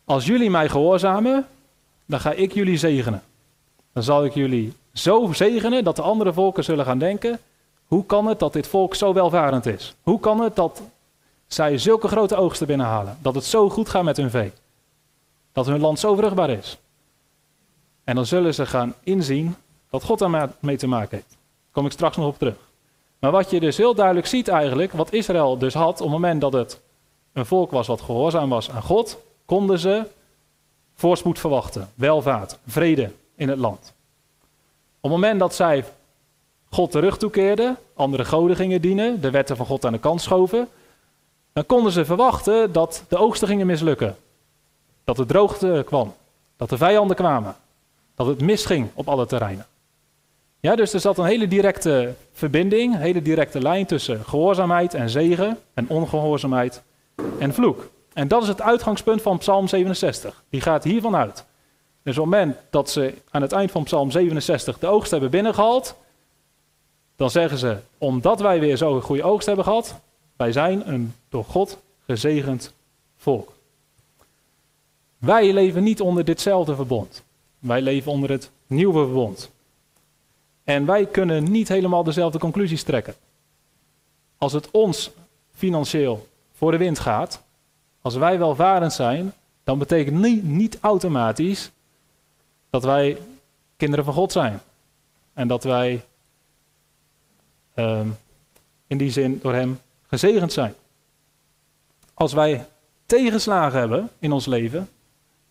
Als 0.05 0.25
jullie 0.25 0.49
mij 0.49 0.69
gehoorzamen, 0.69 1.47
dan 2.05 2.19
ga 2.19 2.31
ik 2.31 2.53
jullie 2.53 2.77
zegenen. 2.77 3.23
Dan 3.93 4.03
zal 4.03 4.25
ik 4.25 4.33
jullie 4.33 4.73
zo 4.93 5.33
zegenen 5.33 5.83
dat 5.83 5.95
de 5.95 6.01
andere 6.01 6.33
volken 6.33 6.63
zullen 6.63 6.85
gaan 6.85 6.99
denken: 6.99 7.39
hoe 7.85 8.05
kan 8.05 8.27
het 8.27 8.39
dat 8.39 8.53
dit 8.53 8.67
volk 8.67 8.95
zo 8.95 9.13
welvarend 9.13 9.65
is? 9.65 9.95
Hoe 10.01 10.19
kan 10.19 10.39
het 10.39 10.55
dat 10.55 10.81
zij 11.47 11.77
zulke 11.77 12.07
grote 12.07 12.35
oogsten 12.35 12.67
binnenhalen? 12.67 13.17
Dat 13.21 13.35
het 13.35 13.43
zo 13.45 13.69
goed 13.69 13.89
gaat 13.89 14.03
met 14.03 14.17
hun 14.17 14.29
vee? 14.29 14.51
Dat 15.51 15.65
hun 15.65 15.79
land 15.79 15.99
zo 15.99 16.15
vruchtbaar 16.15 16.49
is? 16.49 16.77
En 18.03 18.15
dan 18.15 18.25
zullen 18.25 18.53
ze 18.53 18.65
gaan 18.65 18.93
inzien 19.03 19.55
dat 19.89 20.03
God 20.03 20.19
daarmee 20.19 20.77
te 20.77 20.87
maken 20.87 21.17
heeft. 21.17 21.29
Daar 21.29 21.71
kom 21.71 21.85
ik 21.85 21.91
straks 21.91 22.17
nog 22.17 22.27
op 22.27 22.37
terug. 22.37 22.55
Maar 23.19 23.31
wat 23.31 23.49
je 23.49 23.59
dus 23.59 23.77
heel 23.77 23.95
duidelijk 23.95 24.27
ziet 24.27 24.47
eigenlijk, 24.47 24.91
wat 24.91 25.13
Israël 25.13 25.57
dus 25.57 25.73
had 25.73 25.93
op 25.93 25.97
het 25.97 26.09
moment 26.09 26.41
dat 26.41 26.53
het 26.53 26.81
een 27.33 27.45
volk 27.45 27.71
was 27.71 27.87
wat 27.87 28.01
gehoorzaam 28.01 28.49
was 28.49 28.71
aan 28.71 28.81
God, 28.81 29.17
konden 29.45 29.79
ze 29.79 30.05
voorspoed 30.95 31.39
verwachten, 31.39 31.89
welvaart, 31.95 32.57
vrede 32.67 33.11
in 33.35 33.49
het 33.49 33.59
land. 33.59 33.93
Op 34.95 35.11
het 35.11 35.11
moment 35.11 35.39
dat 35.39 35.55
zij 35.55 35.85
God 36.69 36.91
terug 36.91 37.17
toekeerden, 37.17 37.77
andere 37.93 38.25
goden 38.25 38.55
gingen 38.55 38.81
dienen, 38.81 39.21
de 39.21 39.29
wetten 39.29 39.57
van 39.57 39.65
God 39.65 39.85
aan 39.85 39.91
de 39.91 39.99
kant 39.99 40.21
schoven, 40.21 40.69
dan 41.53 41.65
konden 41.65 41.91
ze 41.91 42.05
verwachten 42.05 42.71
dat 42.71 43.03
de 43.07 43.17
oogsten 43.17 43.47
gingen 43.47 43.67
mislukken. 43.67 44.15
Dat 45.03 45.15
de 45.15 45.25
droogte 45.25 45.83
kwam, 45.85 46.13
dat 46.57 46.69
de 46.69 46.77
vijanden 46.77 47.15
kwamen, 47.15 47.55
dat 48.15 48.27
het 48.27 48.41
misging 48.41 48.89
op 48.93 49.07
alle 49.07 49.25
terreinen. 49.25 49.65
Ja, 50.59 50.75
dus 50.75 50.93
er 50.93 50.99
zat 50.99 51.17
een 51.17 51.25
hele 51.25 51.47
directe 51.47 52.13
verbinding, 52.31 52.93
een 52.93 53.01
hele 53.01 53.21
directe 53.21 53.61
lijn 53.61 53.85
tussen 53.85 54.25
gehoorzaamheid 54.25 54.93
en 54.93 55.09
zegen 55.09 55.59
en 55.73 55.89
ongehoorzaamheid 55.89 56.81
en 57.39 57.53
vloek. 57.53 57.89
En 58.13 58.27
dat 58.27 58.41
is 58.41 58.47
het 58.47 58.61
uitgangspunt 58.61 59.21
van 59.21 59.37
Psalm 59.37 59.67
67. 59.67 60.43
Die 60.49 60.61
gaat 60.61 60.83
hiervan 60.83 61.15
uit. 61.15 61.45
Dus 62.03 62.17
op 62.17 62.23
het 62.23 62.33
moment 62.33 62.57
dat 62.69 62.89
ze 62.89 63.13
aan 63.29 63.41
het 63.41 63.51
eind 63.51 63.71
van 63.71 63.83
Psalm 63.83 64.11
67 64.11 64.79
de 64.79 64.87
oogst 64.87 65.11
hebben 65.11 65.29
binnengehaald, 65.29 65.95
dan 67.15 67.29
zeggen 67.29 67.57
ze, 67.57 67.77
omdat 67.97 68.39
wij 68.39 68.59
weer 68.59 68.77
zo'n 68.77 69.01
goede 69.01 69.23
oogst 69.23 69.47
hebben 69.47 69.65
gehad, 69.65 69.99
wij 70.35 70.51
zijn 70.51 70.89
een 70.89 71.13
door 71.29 71.45
God 71.45 71.81
gezegend 72.05 72.73
volk. 73.17 73.53
Wij 75.17 75.53
leven 75.53 75.83
niet 75.83 76.01
onder 76.01 76.25
ditzelfde 76.25 76.75
verbond. 76.75 77.23
Wij 77.59 77.81
leven 77.81 78.11
onder 78.11 78.29
het 78.29 78.49
nieuwe 78.67 79.05
verbond. 79.05 79.51
En 80.63 80.85
wij 80.85 81.05
kunnen 81.05 81.51
niet 81.51 81.67
helemaal 81.67 82.03
dezelfde 82.03 82.39
conclusies 82.39 82.83
trekken. 82.83 83.15
Als 84.37 84.53
het 84.53 84.71
ons 84.71 85.11
financieel 85.53 86.27
voor 86.53 86.71
de 86.71 86.77
wind 86.77 86.99
gaat, 86.99 87.43
als 88.01 88.15
wij 88.15 88.39
welvarend 88.39 88.93
zijn, 88.93 89.33
dan 89.63 89.77
betekent 89.77 90.17
niet, 90.17 90.43
niet 90.43 90.77
automatisch 90.81 91.71
dat 92.69 92.83
wij 92.83 93.17
kinderen 93.77 94.05
van 94.05 94.13
God 94.13 94.31
zijn. 94.31 94.61
En 95.33 95.47
dat 95.47 95.63
wij 95.63 96.03
Ehm, 97.73 98.07
in 98.87 98.97
die 98.97 99.11
zin 99.11 99.39
door 99.41 99.53
Hem 99.53 99.79
gezegend 100.19 100.53
zijn. 100.53 100.73
Als 102.13 102.33
wij 102.33 102.65
tegenslagen 103.05 103.79
hebben 103.79 104.09
in 104.19 104.31
ons 104.31 104.45
leven, 104.45 104.89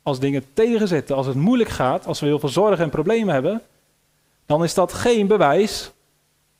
als 0.02 0.18
dingen 0.18 0.44
tegenzitten, 0.52 1.16
als 1.16 1.26
het 1.26 1.36
moeilijk 1.36 1.70
gaat, 1.70 2.06
als 2.06 2.20
we 2.20 2.26
heel 2.26 2.38
veel 2.38 2.48
zorgen 2.48 2.84
en 2.84 2.90
problemen 2.90 3.34
hebben, 3.34 3.62
dan 4.46 4.64
is 4.64 4.74
dat 4.74 4.92
geen 4.92 5.26
bewijs 5.26 5.90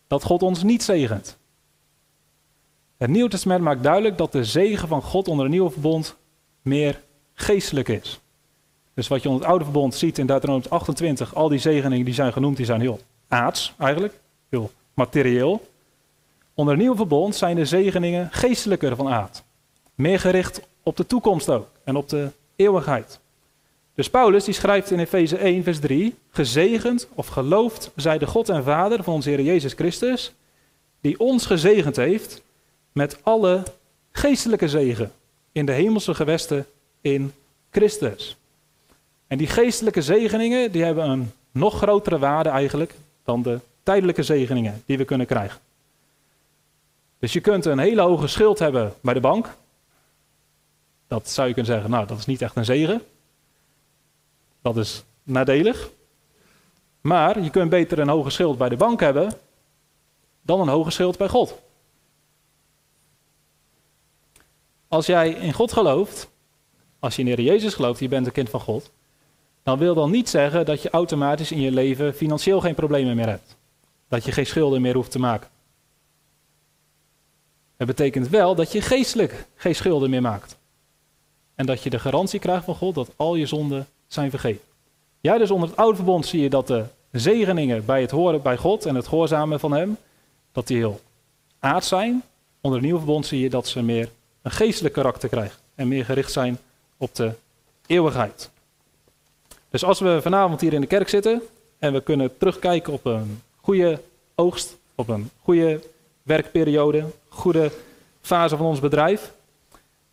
dat 0.07 0.23
God 0.23 0.43
ons 0.43 0.63
niet 0.63 0.83
zegent. 0.83 1.37
Het 2.97 3.11
Nieuw 3.11 3.29
Testament 3.29 3.63
maakt 3.63 3.83
duidelijk 3.83 4.19
dat 4.19 4.33
de 4.33 4.45
zegen 4.45 4.89
van 4.89 5.03
God 5.03 5.29
onder 5.29 5.45
het 5.45 5.55
nieuwe 5.55 5.71
verbond 5.71 6.17
meer 6.63 7.01
geestelijk 7.35 7.89
is. 7.89 8.21
Dus 8.95 9.09
wat 9.09 9.23
je 9.23 9.29
onder 9.29 9.43
het 9.43 9.51
oude 9.51 9.65
verbond 9.65 9.95
ziet 9.95 10.19
in 10.19 10.27
Deuteronomium 10.27 10.71
28, 10.71 11.35
al 11.35 11.49
die 11.49 11.59
zegeningen 11.59 12.05
die 12.05 12.15
zijn 12.15 12.33
genoemd, 12.33 12.57
die 12.57 12.67
zijn 12.67 12.81
heel 12.81 13.01
aards 13.29 13.75
eigenlijk, 13.79 14.21
heel 14.49 14.71
materieel. 14.95 15.71
Onder 16.55 16.97
verbond 16.97 17.37
zijn 17.37 17.57
de 17.57 17.65
zegeningen 17.65 18.29
geestelijker 18.31 18.97
van 18.97 19.09
aard. 19.09 19.43
Meer 19.95 20.21
gericht 20.21 20.61
op 20.83 20.97
de 20.97 21.07
toekomst 21.07 21.51
ook 21.51 21.69
en 21.85 21.97
op 21.97 22.09
de 22.09 22.29
eeuwigheid. 22.57 23.21
Dus 23.95 24.11
Paulus 24.11 24.45
die 24.45 24.55
schrijft 24.55 24.91
in 24.91 24.99
Efeze 24.99 25.37
1 25.37 25.63
vers 25.63 25.79
3, 25.79 26.15
gezegend 26.31 27.09
of 27.15 27.27
geloofd 27.27 27.91
zij 27.97 28.19
de 28.19 28.27
God 28.27 28.49
en 28.49 28.65
Vader 28.65 29.03
van 29.03 29.15
onze 29.15 29.29
Heer 29.29 29.41
Jezus 29.41 29.73
Christus, 29.73 30.33
die 31.01 31.21
ons 31.21 31.47
gezegend 31.47 31.97
heeft 31.97 32.43
met 32.93 33.19
alle 33.23 33.63
geestelijke 34.13 34.69
zegen 34.69 35.13
in 35.53 35.67
de 35.67 35.73
hemelse 35.73 36.15
gewesten 36.15 36.67
in 37.01 37.33
Christus. 37.71 38.37
En 39.27 39.39
die 39.39 39.47
geestelijke 39.47 40.03
zegeningen 40.03 40.73
die 40.73 40.85
hebben 40.85 41.11
een 41.11 41.33
nog 41.51 41.77
grotere 41.77 42.19
waarde 42.19 42.49
eigenlijk 42.49 42.95
dan 43.25 43.43
de 43.43 43.61
tijdelijke 43.83 44.23
zegeningen 44.23 44.83
die 44.87 44.99
we 44.99 45.05
kunnen 45.05 45.27
krijgen. 45.27 45.61
Dus 47.23 47.33
je 47.33 47.41
kunt 47.41 47.65
een 47.65 47.79
hele 47.79 48.01
hoge 48.01 48.27
schuld 48.27 48.59
hebben 48.59 48.93
bij 49.01 49.15
de 49.15 49.21
bank. 49.21 49.57
Dat 51.07 51.31
zou 51.31 51.49
je 51.49 51.55
kunnen 51.55 51.73
zeggen, 51.73 51.91
nou 51.91 52.07
dat 52.07 52.19
is 52.19 52.27
niet 52.27 52.43
echt 52.43 52.57
een 52.57 52.65
zegen. 52.65 53.03
Dat 54.63 54.77
is 54.77 55.05
nadelig. 55.23 55.91
Maar 57.01 57.41
je 57.41 57.51
kunt 57.51 57.71
beter 57.71 57.99
een 57.99 58.09
hoge 58.09 58.31
schuld 58.31 58.59
bij 58.59 58.69
de 58.69 58.77
bank 58.77 59.01
hebben 59.01 59.33
dan 60.43 60.61
een 60.61 60.69
hoge 60.69 60.91
schuld 60.91 61.19
bij 61.19 61.29
God. 61.29 61.59
Als 64.89 65.07
jij 65.07 65.31
in 65.31 65.53
God 65.53 65.73
gelooft, 65.73 66.31
als 66.99 67.17
je 67.17 67.23
in 67.23 67.29
Heer 67.29 67.41
Jezus 67.41 67.75
gelooft, 67.75 68.01
je 68.01 68.09
bent 68.09 68.27
een 68.27 68.33
kind 68.33 68.51
van 68.51 68.61
God, 68.61 68.91
dan 69.63 69.79
wil 69.79 69.95
dat 69.95 70.09
niet 70.09 70.29
zeggen 70.29 70.65
dat 70.67 70.83
je 70.83 70.91
automatisch 70.91 71.53
in 71.53 71.61
je 71.61 71.73
leven 71.73 72.15
financieel 72.15 72.61
geen 72.61 72.75
problemen 72.75 73.17
meer 73.17 73.29
hebt. 73.29 73.57
Dat 74.09 74.25
je 74.25 74.33
geen 74.33 74.47
schulden 74.47 74.81
meer 74.83 74.95
hoeft 74.95 75.11
te 75.11 75.19
maken. 75.19 75.52
Het 77.83 77.97
betekent 77.97 78.29
wel 78.29 78.55
dat 78.55 78.73
je 78.73 78.81
geestelijk 78.81 79.47
geen 79.55 79.75
schulden 79.75 80.11
meer 80.11 80.23
maakt. 80.23 80.57
En 81.55 81.67
dat 81.67 81.83
je 81.83 81.91
de 81.91 81.99
garantie 81.99 82.41
krijgt 82.41 82.65
van 82.65 82.75
God 82.75 82.95
dat 82.95 83.11
al 83.17 83.35
je 83.35 83.47
zonden 83.47 83.87
zijn 84.07 84.31
vergeven. 84.31 84.63
Ja, 85.21 85.39
dus 85.39 85.51
onder 85.51 85.69
het 85.69 85.79
oude 85.79 85.97
verbond 85.97 86.27
zie 86.27 86.41
je 86.41 86.51
dat 86.51 86.67
de 86.67 86.85
zegeningen 87.11 87.85
bij 87.85 88.01
het 88.01 88.11
horen 88.11 88.43
bij 88.43 88.57
God 88.57 88.87
en 88.87 88.95
het 88.95 89.09
gehoorzamen 89.09 89.61
van 89.61 89.73
Hem, 89.73 89.97
dat 90.53 90.67
die 90.67 90.77
heel 90.77 91.01
aard 91.59 91.85
zijn. 91.85 92.23
Onder 92.61 92.79
het 92.79 92.83
nieuwe 92.83 93.03
verbond 93.03 93.27
zie 93.27 93.41
je 93.41 93.51
dat 93.51 93.67
ze 93.67 93.83
meer 93.83 94.09
een 94.43 94.51
geestelijk 94.51 94.95
karakter 94.95 95.29
krijgen 95.29 95.59
en 95.75 95.89
meer 95.89 96.05
gericht 96.05 96.33
zijn 96.33 96.59
op 96.97 97.15
de 97.15 97.33
eeuwigheid. 97.87 98.51
Dus 99.71 99.85
als 99.85 100.01
we 100.01 100.19
vanavond 100.23 100.61
hier 100.61 100.73
in 100.73 100.81
de 100.81 100.87
kerk 100.87 101.09
zitten 101.09 101.43
en 101.79 101.93
we 101.93 102.01
kunnen 102.01 102.39
terugkijken 102.39 102.93
op 102.93 103.05
een 103.05 103.43
goede 103.61 104.01
oogst, 104.35 104.77
op 104.95 105.09
een 105.09 105.31
goede 105.43 105.81
werkperiode, 106.23 107.05
goede 107.33 107.71
fase 108.21 108.57
van 108.57 108.67
ons 108.67 108.81
bedrijf, 108.81 109.33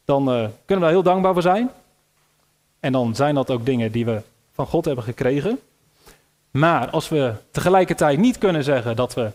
dan 0.05 0.21
uh, 0.21 0.35
kunnen 0.35 0.51
we 0.65 0.79
daar 0.79 0.89
heel 0.89 1.03
dankbaar 1.03 1.33
voor 1.33 1.41
zijn. 1.41 1.71
En 2.79 2.91
dan 2.91 3.15
zijn 3.15 3.35
dat 3.35 3.51
ook 3.51 3.65
dingen 3.65 3.91
die 3.91 4.05
we 4.05 4.21
van 4.51 4.67
God 4.67 4.85
hebben 4.85 5.03
gekregen. 5.03 5.59
Maar 6.51 6.89
als 6.89 7.09
we 7.09 7.33
tegelijkertijd 7.51 8.19
niet 8.19 8.37
kunnen 8.37 8.63
zeggen 8.63 8.95
dat 8.95 9.13
we 9.13 9.31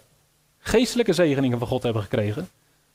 geestelijke 0.59 1.12
zegeningen 1.12 1.59
van 1.59 1.69
God 1.69 1.83
hebben 1.83 2.03
gekregen, 2.03 2.49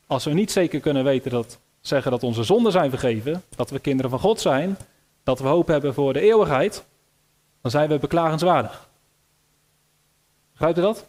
als 0.07 0.25
we 0.25 0.33
niet 0.33 0.51
zeker 0.51 0.79
kunnen 0.79 1.03
weten 1.03 1.31
dat, 1.31 1.57
zeggen 1.81 2.11
dat 2.11 2.23
onze 2.23 2.43
zonden 2.43 2.71
zijn 2.71 2.89
vergeven, 2.89 3.43
dat 3.55 3.69
we 3.69 3.79
kinderen 3.79 4.11
van 4.11 4.19
God 4.19 4.41
zijn, 4.41 4.77
dat 5.23 5.39
we 5.39 5.47
hoop 5.47 5.67
hebben 5.67 5.93
voor 5.93 6.13
de 6.13 6.19
eeuwigheid, 6.19 6.83
dan 7.61 7.71
zijn 7.71 7.89
we 7.89 7.99
beklagenswaardig. 7.99 8.87
Begrijpt 10.51 10.77
u 10.77 10.81
dat? 10.81 11.05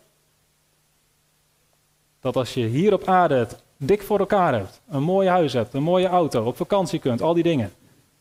Dat 2.20 2.36
als 2.36 2.54
je 2.54 2.66
hier 2.66 2.92
op 2.92 3.08
aarde 3.08 3.34
het 3.34 3.62
dik 3.82 4.02
voor 4.02 4.18
elkaar 4.18 4.54
hebt, 4.54 4.80
een 4.88 5.02
mooi 5.02 5.28
huis 5.28 5.52
hebt, 5.52 5.74
een 5.74 5.82
mooie 5.82 6.06
auto, 6.06 6.44
op 6.44 6.56
vakantie 6.56 6.98
kunt, 6.98 7.22
al 7.22 7.34
die 7.34 7.42
dingen. 7.42 7.72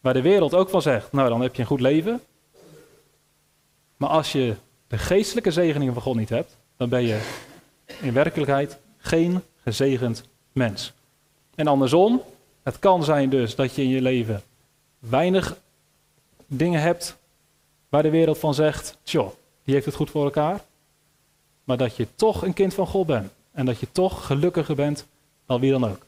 Waar 0.01 0.13
de 0.13 0.21
wereld 0.21 0.53
ook 0.53 0.69
van 0.69 0.81
zegt, 0.81 1.11
nou 1.11 1.29
dan 1.29 1.41
heb 1.41 1.55
je 1.55 1.61
een 1.61 1.67
goed 1.67 1.79
leven. 1.79 2.21
Maar 3.97 4.09
als 4.09 4.31
je 4.31 4.55
de 4.87 4.97
geestelijke 4.97 5.51
zegeningen 5.51 5.93
van 5.93 6.03
God 6.03 6.15
niet 6.15 6.29
hebt, 6.29 6.57
dan 6.77 6.89
ben 6.89 7.01
je 7.01 7.21
in 8.01 8.13
werkelijkheid 8.13 8.79
geen 8.97 9.41
gezegend 9.63 10.23
mens. 10.51 10.93
En 11.55 11.67
andersom, 11.67 12.21
het 12.63 12.79
kan 12.79 13.03
zijn 13.03 13.29
dus 13.29 13.55
dat 13.55 13.75
je 13.75 13.81
in 13.81 13.89
je 13.89 14.01
leven 14.01 14.41
weinig 14.99 15.57
dingen 16.47 16.81
hebt 16.81 17.17
waar 17.89 18.03
de 18.03 18.09
wereld 18.09 18.37
van 18.37 18.53
zegt, 18.53 18.97
tjoh, 19.03 19.29
die 19.63 19.73
heeft 19.73 19.85
het 19.85 19.95
goed 19.95 20.09
voor 20.09 20.23
elkaar. 20.23 20.61
Maar 21.63 21.77
dat 21.77 21.95
je 21.95 22.07
toch 22.15 22.41
een 22.41 22.53
kind 22.53 22.73
van 22.73 22.87
God 22.87 23.05
bent. 23.05 23.31
En 23.51 23.65
dat 23.65 23.79
je 23.79 23.91
toch 23.91 24.25
gelukkiger 24.25 24.75
bent 24.75 25.07
dan 25.49 25.59
wie 25.59 25.71
dan 25.71 25.83
ook. 25.85 26.05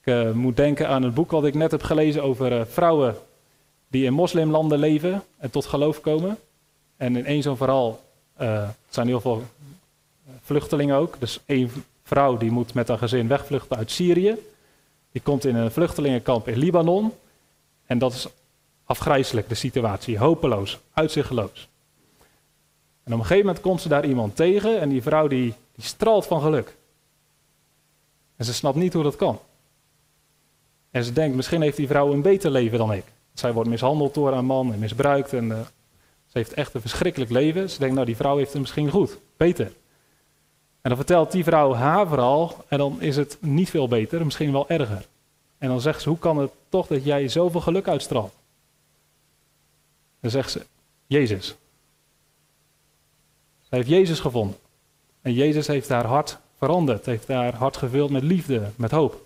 Ik 0.00 0.12
uh, 0.12 0.32
moet 0.32 0.56
denken 0.56 0.88
aan 0.88 1.02
het 1.02 1.14
boek 1.14 1.30
wat 1.30 1.44
ik 1.44 1.54
net 1.54 1.70
heb 1.70 1.82
gelezen 1.82 2.22
over 2.22 2.52
uh, 2.52 2.64
vrouwen 2.64 3.16
die 3.88 4.04
in 4.04 4.12
moslimlanden 4.12 4.78
leven 4.78 5.22
en 5.38 5.50
tot 5.50 5.66
geloof 5.66 6.00
komen. 6.00 6.38
En 6.96 7.16
in 7.16 7.26
één 7.26 7.42
zo'n 7.42 7.56
verhaal 7.56 8.00
Uh, 8.40 8.68
zijn 8.88 9.06
heel 9.06 9.20
veel 9.20 9.42
vluchtelingen 10.42 10.96
ook. 10.96 11.20
Dus 11.20 11.40
één 11.46 11.70
vrouw 12.02 12.36
die 12.36 12.50
moet 12.50 12.74
met 12.74 12.88
haar 12.88 12.98
gezin 12.98 13.28
wegvluchten 13.28 13.76
uit 13.76 13.90
Syrië. 13.90 14.36
Die 15.12 15.22
komt 15.22 15.44
in 15.44 15.56
een 15.56 15.70
vluchtelingenkamp 15.70 16.48
in 16.48 16.58
Libanon. 16.58 17.12
En 17.86 17.98
dat 17.98 18.12
is 18.12 18.26
afgrijzelijk, 18.84 19.48
de 19.48 19.54
situatie. 19.54 20.18
Hopeloos, 20.18 20.78
uitzichtloos. 20.92 21.68
En 23.04 23.12
op 23.12 23.18
een 23.18 23.26
gegeven 23.26 23.46
moment 23.46 23.60
komt 23.60 23.80
ze 23.80 23.88
daar 23.88 24.06
iemand 24.06 24.36
tegen 24.36 24.80
en 24.80 24.88
die 24.88 25.02
vrouw 25.02 25.28
die, 25.28 25.54
die 25.74 25.84
straalt 25.84 26.26
van 26.26 26.40
geluk. 26.40 26.76
En 28.42 28.48
ze 28.48 28.54
snapt 28.54 28.76
niet 28.76 28.92
hoe 28.92 29.02
dat 29.02 29.16
kan. 29.16 29.38
En 30.90 31.04
ze 31.04 31.12
denkt, 31.12 31.36
misschien 31.36 31.62
heeft 31.62 31.76
die 31.76 31.86
vrouw 31.86 32.12
een 32.12 32.22
beter 32.22 32.50
leven 32.50 32.78
dan 32.78 32.92
ik. 32.92 33.04
Zij 33.32 33.52
wordt 33.52 33.68
mishandeld 33.70 34.14
door 34.14 34.32
haar 34.32 34.44
man 34.44 34.72
en 34.72 34.78
misbruikt 34.78 35.32
en 35.32 35.44
uh, 35.44 35.60
ze 36.26 36.38
heeft 36.38 36.52
echt 36.52 36.74
een 36.74 36.80
verschrikkelijk 36.80 37.30
leven. 37.30 37.70
Ze 37.70 37.78
denkt, 37.78 37.94
nou 37.94 38.06
die 38.06 38.16
vrouw 38.16 38.36
heeft 38.36 38.52
het 38.52 38.60
misschien 38.60 38.90
goed, 38.90 39.18
beter. 39.36 39.66
En 40.80 40.90
dan 40.90 40.96
vertelt 40.96 41.32
die 41.32 41.44
vrouw 41.44 41.74
haar 41.74 42.06
verhaal 42.08 42.64
en 42.68 42.78
dan 42.78 43.00
is 43.00 43.16
het 43.16 43.36
niet 43.40 43.70
veel 43.70 43.88
beter, 43.88 44.24
misschien 44.24 44.52
wel 44.52 44.68
erger. 44.68 45.06
En 45.58 45.68
dan 45.68 45.80
zegt 45.80 46.02
ze, 46.02 46.08
hoe 46.08 46.18
kan 46.18 46.38
het 46.38 46.50
toch 46.68 46.86
dat 46.86 47.04
jij 47.04 47.28
zoveel 47.28 47.60
geluk 47.60 47.88
uitstraalt? 47.88 48.34
Dan 50.20 50.30
zegt 50.30 50.50
ze, 50.50 50.66
Jezus. 51.06 51.46
Zij 53.60 53.78
heeft 53.78 53.88
Jezus 53.88 54.20
gevonden. 54.20 54.56
En 55.20 55.32
Jezus 55.32 55.66
heeft 55.66 55.88
haar 55.88 56.06
hart 56.06 56.38
veranderd, 56.62 57.06
heeft 57.06 57.28
haar 57.28 57.54
hart 57.54 57.76
gevuld 57.76 58.10
met 58.10 58.22
liefde, 58.22 58.62
met 58.76 58.90
hoop. 58.90 59.20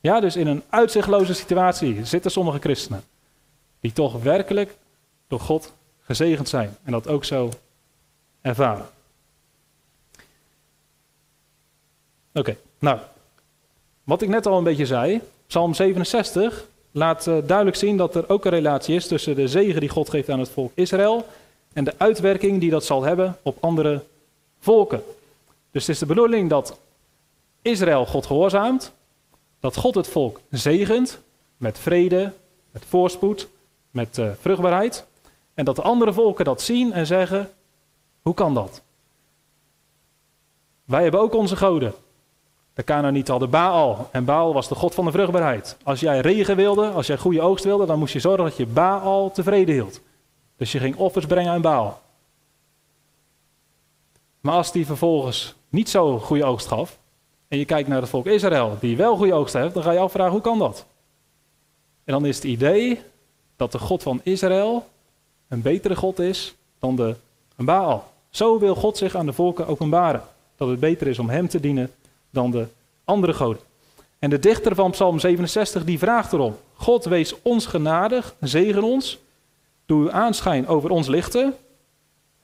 Ja, 0.00 0.20
dus 0.20 0.36
in 0.36 0.46
een 0.46 0.62
uitzichtloze 0.68 1.34
situatie 1.34 2.04
zitten 2.04 2.30
sommige 2.30 2.58
christenen 2.58 3.04
die 3.80 3.92
toch 3.92 4.22
werkelijk 4.22 4.76
door 5.28 5.40
God 5.40 5.72
gezegend 6.00 6.48
zijn 6.48 6.76
en 6.84 6.92
dat 6.92 7.08
ook 7.08 7.24
zo 7.24 7.50
ervaren. 8.40 8.86
Oké, 12.34 12.56
nou, 12.78 12.98
wat 14.04 14.22
ik 14.22 14.28
net 14.28 14.46
al 14.46 14.58
een 14.58 14.64
beetje 14.64 14.86
zei, 14.86 15.20
Psalm 15.46 15.74
67 15.74 16.66
laat 16.90 17.26
uh, 17.26 17.38
duidelijk 17.46 17.76
zien 17.76 17.96
dat 17.96 18.14
er 18.14 18.28
ook 18.28 18.44
een 18.44 18.50
relatie 18.50 18.94
is 18.94 19.06
tussen 19.06 19.34
de 19.34 19.48
zegen 19.48 19.80
die 19.80 19.88
God 19.88 20.10
geeft 20.10 20.30
aan 20.30 20.40
het 20.40 20.50
volk 20.50 20.72
Israël 20.74 21.26
en 21.72 21.84
de 21.84 21.94
uitwerking 21.96 22.60
die 22.60 22.70
dat 22.70 22.84
zal 22.84 23.02
hebben 23.02 23.36
op 23.42 23.56
andere 23.60 24.02
volken. 24.58 25.02
Dus 25.76 25.86
het 25.86 25.94
is 25.94 26.00
de 26.00 26.06
bedoeling 26.06 26.50
dat 26.50 26.78
Israël 27.62 28.06
God 28.06 28.26
gehoorzaamt, 28.26 28.92
dat 29.60 29.76
God 29.76 29.94
het 29.94 30.08
volk 30.08 30.40
zegent 30.50 31.22
met 31.56 31.78
vrede, 31.78 32.32
met 32.70 32.84
voorspoed, 32.84 33.48
met 33.90 34.18
uh, 34.18 34.30
vruchtbaarheid, 34.40 35.06
en 35.54 35.64
dat 35.64 35.76
de 35.76 35.82
andere 35.82 36.12
volken 36.12 36.44
dat 36.44 36.62
zien 36.62 36.92
en 36.92 37.06
zeggen: 37.06 37.50
hoe 38.22 38.34
kan 38.34 38.54
dat? 38.54 38.82
Wij 40.84 41.02
hebben 41.02 41.20
ook 41.20 41.34
onze 41.34 41.56
goden. 41.56 41.94
De 42.74 42.84
Canaanieten 42.84 43.30
hadden 43.30 43.50
Baal. 43.50 44.08
En 44.12 44.24
Baal 44.24 44.52
was 44.52 44.68
de 44.68 44.74
god 44.74 44.94
van 44.94 45.04
de 45.04 45.10
vruchtbaarheid. 45.10 45.76
Als 45.82 46.00
jij 46.00 46.20
regen 46.20 46.56
wilde, 46.56 46.90
als 46.90 47.06
jij 47.06 47.18
goede 47.18 47.40
oogst 47.40 47.64
wilde, 47.64 47.86
dan 47.86 47.98
moest 47.98 48.12
je 48.12 48.20
zorgen 48.20 48.44
dat 48.44 48.56
je 48.56 48.66
Baal 48.66 49.30
tevreden 49.30 49.74
hield. 49.74 50.00
Dus 50.56 50.72
je 50.72 50.78
ging 50.78 50.96
offers 50.96 51.26
brengen 51.26 51.52
aan 51.52 51.60
Baal. 51.60 52.02
Maar 54.40 54.54
als 54.54 54.72
die 54.72 54.86
vervolgens 54.86 55.55
niet 55.68 55.88
zo 55.88 56.18
goede 56.18 56.44
oogst 56.44 56.66
gaf, 56.66 56.98
en 57.48 57.58
je 57.58 57.64
kijkt 57.64 57.88
naar 57.88 58.00
het 58.00 58.10
volk 58.10 58.26
Israël, 58.26 58.76
die 58.80 58.96
wel 58.96 59.16
goede 59.16 59.34
oogst 59.34 59.54
heeft, 59.54 59.74
dan 59.74 59.82
ga 59.82 59.90
je 59.90 59.98
afvragen 59.98 60.32
hoe 60.32 60.40
kan 60.40 60.58
dat? 60.58 60.86
En 62.04 62.12
dan 62.12 62.26
is 62.26 62.36
het 62.36 62.44
idee 62.44 63.00
dat 63.56 63.72
de 63.72 63.78
God 63.78 64.02
van 64.02 64.20
Israël 64.22 64.86
een 65.48 65.62
betere 65.62 65.96
God 65.96 66.18
is 66.18 66.54
dan 66.78 66.96
de 66.96 67.14
Baal. 67.56 68.12
Zo 68.30 68.58
wil 68.58 68.74
God 68.74 68.96
zich 68.96 69.14
aan 69.14 69.26
de 69.26 69.32
volken 69.32 69.66
openbaren. 69.66 70.22
Dat 70.56 70.68
het 70.68 70.80
beter 70.80 71.06
is 71.06 71.18
om 71.18 71.28
hem 71.28 71.48
te 71.48 71.60
dienen 71.60 71.90
dan 72.30 72.50
de 72.50 72.66
andere 73.04 73.32
goden. 73.32 73.62
En 74.18 74.30
de 74.30 74.38
dichter 74.38 74.74
van 74.74 74.90
Psalm 74.90 75.18
67 75.18 75.84
die 75.84 75.98
vraagt 75.98 76.32
erom: 76.32 76.56
God 76.74 77.04
wees 77.04 77.34
ons 77.42 77.66
genadig, 77.66 78.34
zegen 78.40 78.82
ons, 78.82 79.18
doe 79.86 80.02
uw 80.02 80.10
aanschijn 80.10 80.68
over 80.68 80.90
ons 80.90 81.06
lichten. 81.06 81.54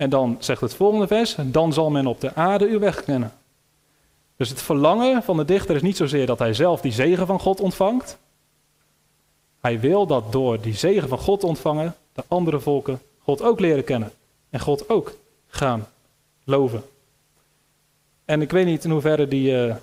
En 0.03 0.11
dan 0.11 0.37
zegt 0.39 0.61
het 0.61 0.75
volgende 0.75 1.07
vers: 1.07 1.37
dan 1.39 1.73
zal 1.73 1.91
men 1.91 2.07
op 2.07 2.21
de 2.21 2.35
aarde 2.35 2.67
uw 2.69 2.79
weg 2.79 3.05
kennen. 3.05 3.33
Dus 4.37 4.49
het 4.49 4.63
verlangen 4.63 5.23
van 5.23 5.37
de 5.37 5.45
dichter 5.45 5.77
is 5.77 5.83
niet 5.83 5.97
zozeer 5.97 6.27
dat 6.27 6.39
hij 6.39 6.55
zelf 6.55 6.81
die 6.81 6.93
zegen 6.93 7.27
van 7.27 7.41
God 7.41 7.61
ontvangt. 7.61 8.19
Hij 9.61 9.81
wil 9.81 10.07
dat 10.07 10.33
door 10.33 10.61
die 10.61 10.75
zegen 10.75 11.09
van 11.09 11.19
God 11.19 11.45
ontvangen, 11.45 11.95
de 12.13 12.25
andere 12.29 12.61
volken 12.61 13.01
God 13.19 13.43
ook 13.43 13.61
leren 13.61 13.85
kennen. 13.85 14.13
En 14.51 14.61
God 14.61 14.89
ook 14.89 15.15
gaan 15.47 15.89
loven. 16.45 16.85
En 18.25 18.43
ik 18.43 18.51
weet 18.51 18.67
niet 18.67 18.85
in 18.85 18.91
hoeverre 18.91 19.29
die 19.29 19.53
uh, 19.53 19.75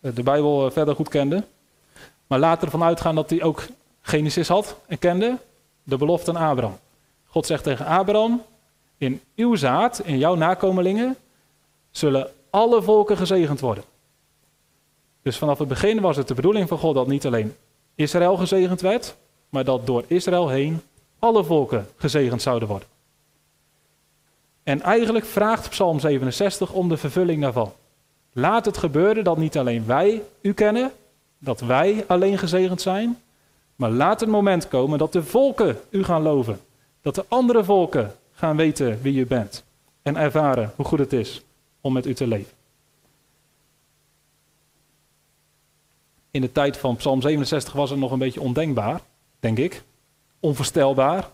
de 0.00 0.22
Bijbel 0.22 0.70
verder 0.70 0.94
goed 0.94 1.08
kende. 1.08 1.44
Maar 2.26 2.38
laten 2.38 2.64
ervan 2.64 2.82
uitgaan 2.82 3.14
dat 3.14 3.30
hij 3.30 3.42
ook 3.42 3.66
Genesis 4.00 4.48
had 4.48 4.76
en 4.86 4.98
kende. 4.98 5.38
De 5.82 5.96
belofte 5.96 6.30
aan 6.30 6.48
Abraham. 6.50 6.78
God 7.26 7.46
zegt 7.46 7.62
tegen 7.62 7.86
Abraham: 7.86 8.42
In 8.98 9.20
uw 9.36 9.54
zaad, 9.54 10.00
in 10.04 10.18
jouw 10.18 10.34
nakomelingen, 10.34 11.16
zullen 11.90 12.30
alle 12.50 12.82
volken 12.82 13.16
gezegend 13.16 13.60
worden. 13.60 13.84
Dus 15.22 15.38
vanaf 15.38 15.58
het 15.58 15.68
begin 15.68 16.00
was 16.00 16.16
het 16.16 16.28
de 16.28 16.34
bedoeling 16.34 16.68
van 16.68 16.78
God 16.78 16.94
dat 16.94 17.06
niet 17.06 17.26
alleen 17.26 17.54
Israël 17.94 18.36
gezegend 18.36 18.80
werd, 18.80 19.16
maar 19.48 19.64
dat 19.64 19.86
door 19.86 20.04
Israël 20.06 20.48
heen 20.48 20.80
alle 21.18 21.44
volken 21.44 21.86
gezegend 21.96 22.42
zouden 22.42 22.68
worden. 22.68 22.88
En 24.62 24.82
eigenlijk 24.82 25.24
vraagt 25.24 25.70
Psalm 25.70 26.00
67 26.00 26.72
om 26.72 26.88
de 26.88 26.96
vervulling 26.96 27.42
daarvan. 27.42 27.72
Laat 28.32 28.64
het 28.64 28.76
gebeuren 28.76 29.24
dat 29.24 29.36
niet 29.36 29.58
alleen 29.58 29.86
wij 29.86 30.22
u 30.40 30.52
kennen, 30.52 30.92
dat 31.38 31.60
wij 31.60 32.04
alleen 32.06 32.38
gezegend 32.38 32.80
zijn, 32.80 33.18
maar 33.76 33.90
laat 33.90 34.20
het 34.20 34.28
moment 34.28 34.68
komen 34.68 34.98
dat 34.98 35.12
de 35.12 35.22
volken 35.22 35.80
u 35.90 36.04
gaan 36.04 36.22
loven. 36.22 36.60
Dat 37.02 37.14
de 37.14 37.24
andere 37.28 37.64
volken 37.64 38.14
gaan 38.36 38.56
weten 38.56 39.02
wie 39.02 39.18
u 39.18 39.26
bent 39.26 39.64
en 40.02 40.16
ervaren 40.16 40.72
hoe 40.76 40.84
goed 40.84 40.98
het 40.98 41.12
is 41.12 41.42
om 41.80 41.92
met 41.92 42.06
u 42.06 42.14
te 42.14 42.26
leven. 42.26 42.52
In 46.30 46.40
de 46.40 46.52
tijd 46.52 46.76
van 46.76 46.96
Psalm 46.96 47.20
67 47.20 47.72
was 47.72 47.90
het 47.90 47.98
nog 47.98 48.10
een 48.10 48.18
beetje 48.18 48.40
ondenkbaar, 48.40 49.00
denk 49.40 49.58
ik, 49.58 49.82
onvoorstelbaar, 50.40 51.28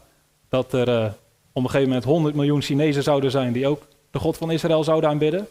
dat 0.48 0.72
er 0.72 0.88
uh, 0.88 1.04
op 1.52 1.62
een 1.62 1.70
gegeven 1.70 1.88
moment 1.88 2.04
100 2.04 2.34
miljoen 2.34 2.62
Chinezen 2.62 3.02
zouden 3.02 3.30
zijn 3.30 3.52
die 3.52 3.66
ook 3.66 3.82
de 4.10 4.18
God 4.18 4.36
van 4.36 4.50
Israël 4.50 4.84
zouden 4.84 5.10
aanbidden. 5.10 5.46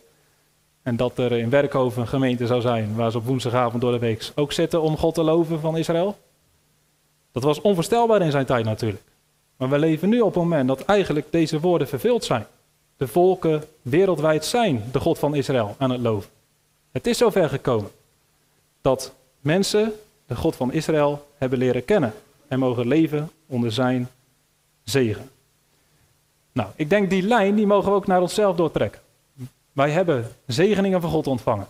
En 0.82 0.96
dat 0.96 1.18
er 1.18 1.32
in 1.32 1.50
Werkhoven 1.50 2.02
een 2.02 2.08
gemeente 2.08 2.48
zou 2.48 2.62
zijn 2.62 2.96
waar 2.96 3.12
ze 3.12 3.18
op 3.18 3.26
woensdagavond 3.26 3.82
door 3.82 3.92
de 3.92 4.00
week 4.00 4.32
ook 4.36 4.52
zitten 4.52 4.82
om 4.82 4.98
God 4.98 5.14
te 5.14 5.24
loven 5.24 5.60
van 5.60 5.78
Israël. 5.78 6.18
Dat 7.32 7.44
was 7.44 7.62
onvoorstelbaar 7.62 8.22
in 8.22 8.32
zijn 8.32 8.46
tijd 8.46 8.66
natuurlijk. 8.66 9.04
Maar 9.62 9.69
we 9.69 9.80
leven 9.80 10.10
nu 10.10 10.19
op 10.19 10.34
het 10.34 10.43
moment 10.43 10.67
dat 10.67 10.86
eigenlijk 10.86 11.28
deze 11.30 11.60
woorden 11.60 11.88
vervuld 11.88 12.24
zijn. 12.24 12.45
De 12.97 13.08
volken 13.08 13.63
wereldwijd 13.82 14.45
zijn 14.45 14.84
de 14.91 15.00
God 15.00 15.19
van 15.19 15.36
Israël 15.36 15.76
aan 15.78 15.89
het 15.89 16.02
loven. 16.02 16.30
Het 16.91 17.08
is 17.08 17.17
zover 17.17 17.50
gekomen 17.50 17.91
dat 18.82 19.13
mensen 19.39 19.93
de 20.26 20.36
God 20.36 20.56
van 20.56 20.74
Israël 20.74 21.28
hebben 21.38 21.60
leren 21.60 21.86
kennen 21.86 22.13
en 22.47 22.60
mogen 22.60 22.88
leven 22.88 23.32
onder 23.47 23.71
zijn 23.71 24.10
zegen. 24.84 25.30
Nou, 26.52 26.69
ik 26.76 26.89
denk 26.89 27.10
die 27.10 27.24
lijn 27.24 27.56
die 27.56 27.67
mogen 27.67 27.89
we 27.89 27.95
ook 27.95 28.08
naar 28.08 28.21
onszelf 28.21 28.56
doortrekken. 28.56 29.02
Wij 29.71 29.89
hebben 29.89 30.32
zegeningen 30.45 31.02
van 31.02 31.10
God 31.10 31.28
ontvangen. 31.28 31.67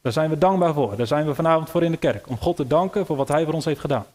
Daar 0.00 0.12
zijn 0.12 0.30
we 0.30 0.38
dankbaar 0.38 0.74
voor. 0.74 0.96
Daar 0.96 1.06
zijn 1.06 1.26
we 1.26 1.34
vanavond 1.34 1.70
voor 1.70 1.82
in 1.82 1.90
de 1.90 1.96
kerk. 1.96 2.28
Om 2.28 2.38
God 2.38 2.56
te 2.56 2.66
danken 2.66 3.06
voor 3.06 3.16
wat 3.16 3.28
Hij 3.28 3.44
voor 3.44 3.54
ons 3.54 3.64
heeft 3.64 3.80
gedaan. 3.80 4.06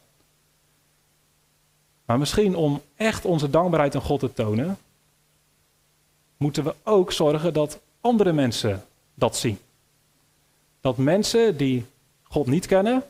Maar 2.06 2.18
misschien 2.18 2.56
om 2.56 2.82
echt 2.96 3.26
onze 3.26 3.50
dankbaarheid 3.50 3.96
aan 3.96 4.02
God 4.02 4.20
te 4.20 4.34
tonen, 4.34 4.78
moeten 6.38 6.64
we 6.64 6.76
ook 6.84 7.12
zorgen 7.12 7.54
dat 7.54 7.80
andere 8.02 8.34
mensen 8.34 8.84
dat 9.14 9.38
zien. 9.38 9.60
Dat 10.82 10.98
mensen 10.98 11.58
die 11.58 11.86
God 12.24 12.48
niet 12.48 12.66
kennen, 12.66 13.04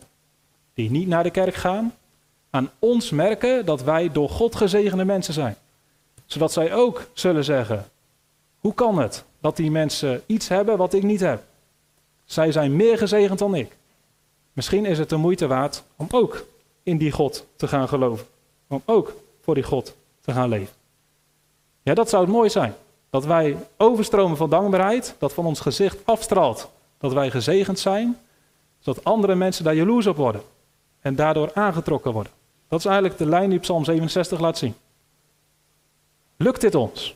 die 0.74 0.92
niet 0.92 1.08
naar 1.08 1.24
de 1.24 1.32
kerk 1.32 1.56
gaan, 1.56 1.94
aan 2.50 2.72
ons 2.80 3.10
merken 3.10 3.66
dat 3.66 3.84
wij 3.84 4.12
door 4.12 4.30
God 4.30 4.56
gezegende 4.56 5.06
mensen 5.06 5.34
zijn. 5.34 5.56
Zodat 6.26 6.52
zij 6.52 6.74
ook 6.74 7.08
zullen 7.14 7.44
zeggen: 7.44 7.86
Hoe 8.60 8.74
kan 8.74 9.00
het 9.00 9.24
dat 9.40 9.56
die 9.56 9.72
mensen 9.72 10.24
iets 10.26 10.48
hebben 10.48 10.78
wat 10.78 10.94
ik 10.94 11.04
niet 11.04 11.20
heb? 11.20 11.44
Zij 12.26 12.52
zijn 12.52 12.76
meer 12.76 12.98
gezegend 12.98 13.40
dan 13.40 13.56
ik. 13.56 13.78
Misschien 14.54 14.86
is 14.86 14.98
het 14.98 15.10
de 15.10 15.16
moeite 15.16 15.48
waard 15.48 15.84
om 15.96 16.08
ook 16.12 16.46
in 16.84 16.98
die 16.98 17.12
God 17.12 17.46
te 17.56 17.68
gaan 17.68 17.88
geloven. 17.88 18.26
Om 18.68 18.82
ook 18.86 19.14
voor 19.42 19.54
die 19.54 19.64
God 19.64 19.96
te 20.22 20.32
gaan 20.32 20.50
leven. 20.50 20.76
Ja, 21.82 21.94
dat 21.94 22.10
zou 22.10 22.24
het 22.24 22.32
mooi 22.32 22.50
zijn. 22.50 22.76
Dat 23.10 23.26
wij 23.26 23.58
overstromen 23.78 24.38
van 24.38 24.50
dankbaarheid, 24.50 25.16
dat 25.18 25.34
van 25.34 25.46
ons 25.46 25.60
gezicht 25.60 25.98
afstraalt 26.06 26.70
dat 26.98 27.14
wij 27.14 27.32
gezegend 27.32 27.80
zijn, 27.80 28.18
zodat 28.80 29.04
andere 29.04 29.36
mensen 29.36 29.64
daar 29.64 29.76
jaloers 29.76 30.08
op 30.08 30.16
worden 30.16 30.42
en 31.00 31.16
daardoor 31.16 31.52
aangetrokken 31.54 32.12
worden. 32.12 32.32
Dat 32.68 32.80
is 32.80 32.86
eigenlijk 32.86 33.18
de 33.18 33.26
lijn 33.26 33.50
die 33.50 33.60
Psalm 33.60 33.84
67 33.84 34.40
laat 34.40 34.58
zien. 34.58 34.76
Lukt 36.38 36.62
dit 36.62 36.76
ons? 36.76 37.16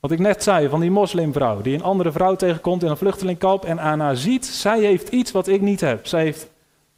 Wat 0.00 0.10
ik 0.10 0.18
net 0.18 0.42
zei 0.42 0.68
van 0.68 0.80
die 0.80 0.90
moslimvrouw 0.90 1.60
die 1.60 1.74
een 1.74 1.82
andere 1.82 2.12
vrouw 2.12 2.36
tegenkomt 2.36 2.82
in 2.82 2.90
een 2.90 2.96
vluchtelingkamp 2.96 3.64
en 3.64 3.80
aan 3.80 4.00
haar 4.00 4.16
ziet, 4.16 4.46
zij 4.46 4.80
heeft 4.80 5.08
iets 5.08 5.30
wat 5.30 5.46
ik 5.46 5.60
niet 5.60 5.80
heb. 5.80 6.06
Zij 6.06 6.22
heeft 6.22 6.48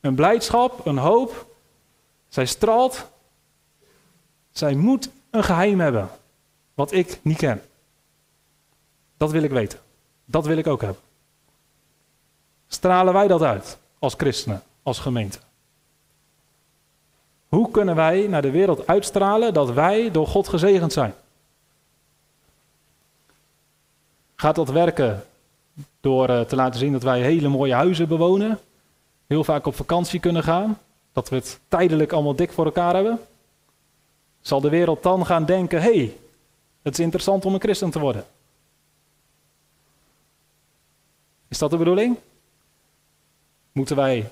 een 0.01 0.15
blijdschap, 0.15 0.87
een 0.87 0.99
hoop. 0.99 1.47
Zij 2.33 2.47
straalt. 2.47 3.09
Zij 4.51 4.75
moet 4.75 5.11
een 5.31 5.45
geheim 5.45 5.81
hebben 5.81 6.11
wat 6.75 6.93
ik 6.93 7.21
niet 7.23 7.37
ken. 7.37 7.63
Dat 9.17 9.31
wil 9.31 9.43
ik 9.43 9.51
weten. 9.51 9.79
Dat 10.25 10.47
wil 10.47 10.57
ik 10.57 10.67
ook 10.67 10.81
hebben. 10.81 11.01
Stralen 12.67 13.13
wij 13.13 13.27
dat 13.29 13.43
uit 13.43 13.79
als 13.99 14.15
christenen, 14.15 14.63
als 14.83 14.99
gemeente? 14.99 15.39
Hoe 17.49 17.71
kunnen 17.71 17.95
wij 17.95 18.27
naar 18.27 18.43
de 18.43 18.51
wereld 18.51 18.87
uitstralen 18.87 19.55
dat 19.55 19.71
wij 19.71 20.11
door 20.11 20.27
God 20.27 20.49
gezegend 20.49 20.93
zijn? 20.93 21.15
Gaat 24.37 24.55
dat 24.55 24.69
werken 24.69 25.25
door 26.01 26.29
eh, 26.29 26.41
te 26.41 26.57
laten 26.57 26.81
zien 26.81 26.93
dat 26.93 27.03
wij 27.03 27.21
hele 27.21 27.49
mooie 27.49 27.75
huizen 27.75 28.09
bewonen, 28.09 28.59
heel 29.27 29.45
vaak 29.45 29.67
op 29.67 29.75
vakantie 29.75 30.21
kunnen 30.21 30.43
gaan, 30.43 30.79
dat 31.13 31.29
we 31.29 31.37
het 31.37 31.61
tijdelijk 31.69 32.13
allemaal 32.13 32.37
dik 32.37 32.53
voor 32.53 32.65
elkaar 32.65 32.95
hebben? 32.95 33.21
Zal 34.41 34.61
de 34.61 34.69
wereld 34.69 35.03
dan 35.03 35.27
gaan 35.27 35.45
denken: 35.45 35.83
hé, 35.83 35.95
hey, 35.95 36.17
het 36.83 36.93
is 36.93 37.05
interessant 37.05 37.45
om 37.45 37.55
een 37.55 37.61
christen 37.61 37.91
te 37.91 37.99
worden? 37.99 38.25
Is 41.49 41.59
dat 41.59 41.71
de 41.71 41.77
bedoeling? 41.77 42.17
Moeten 43.73 43.97
wij 43.97 44.31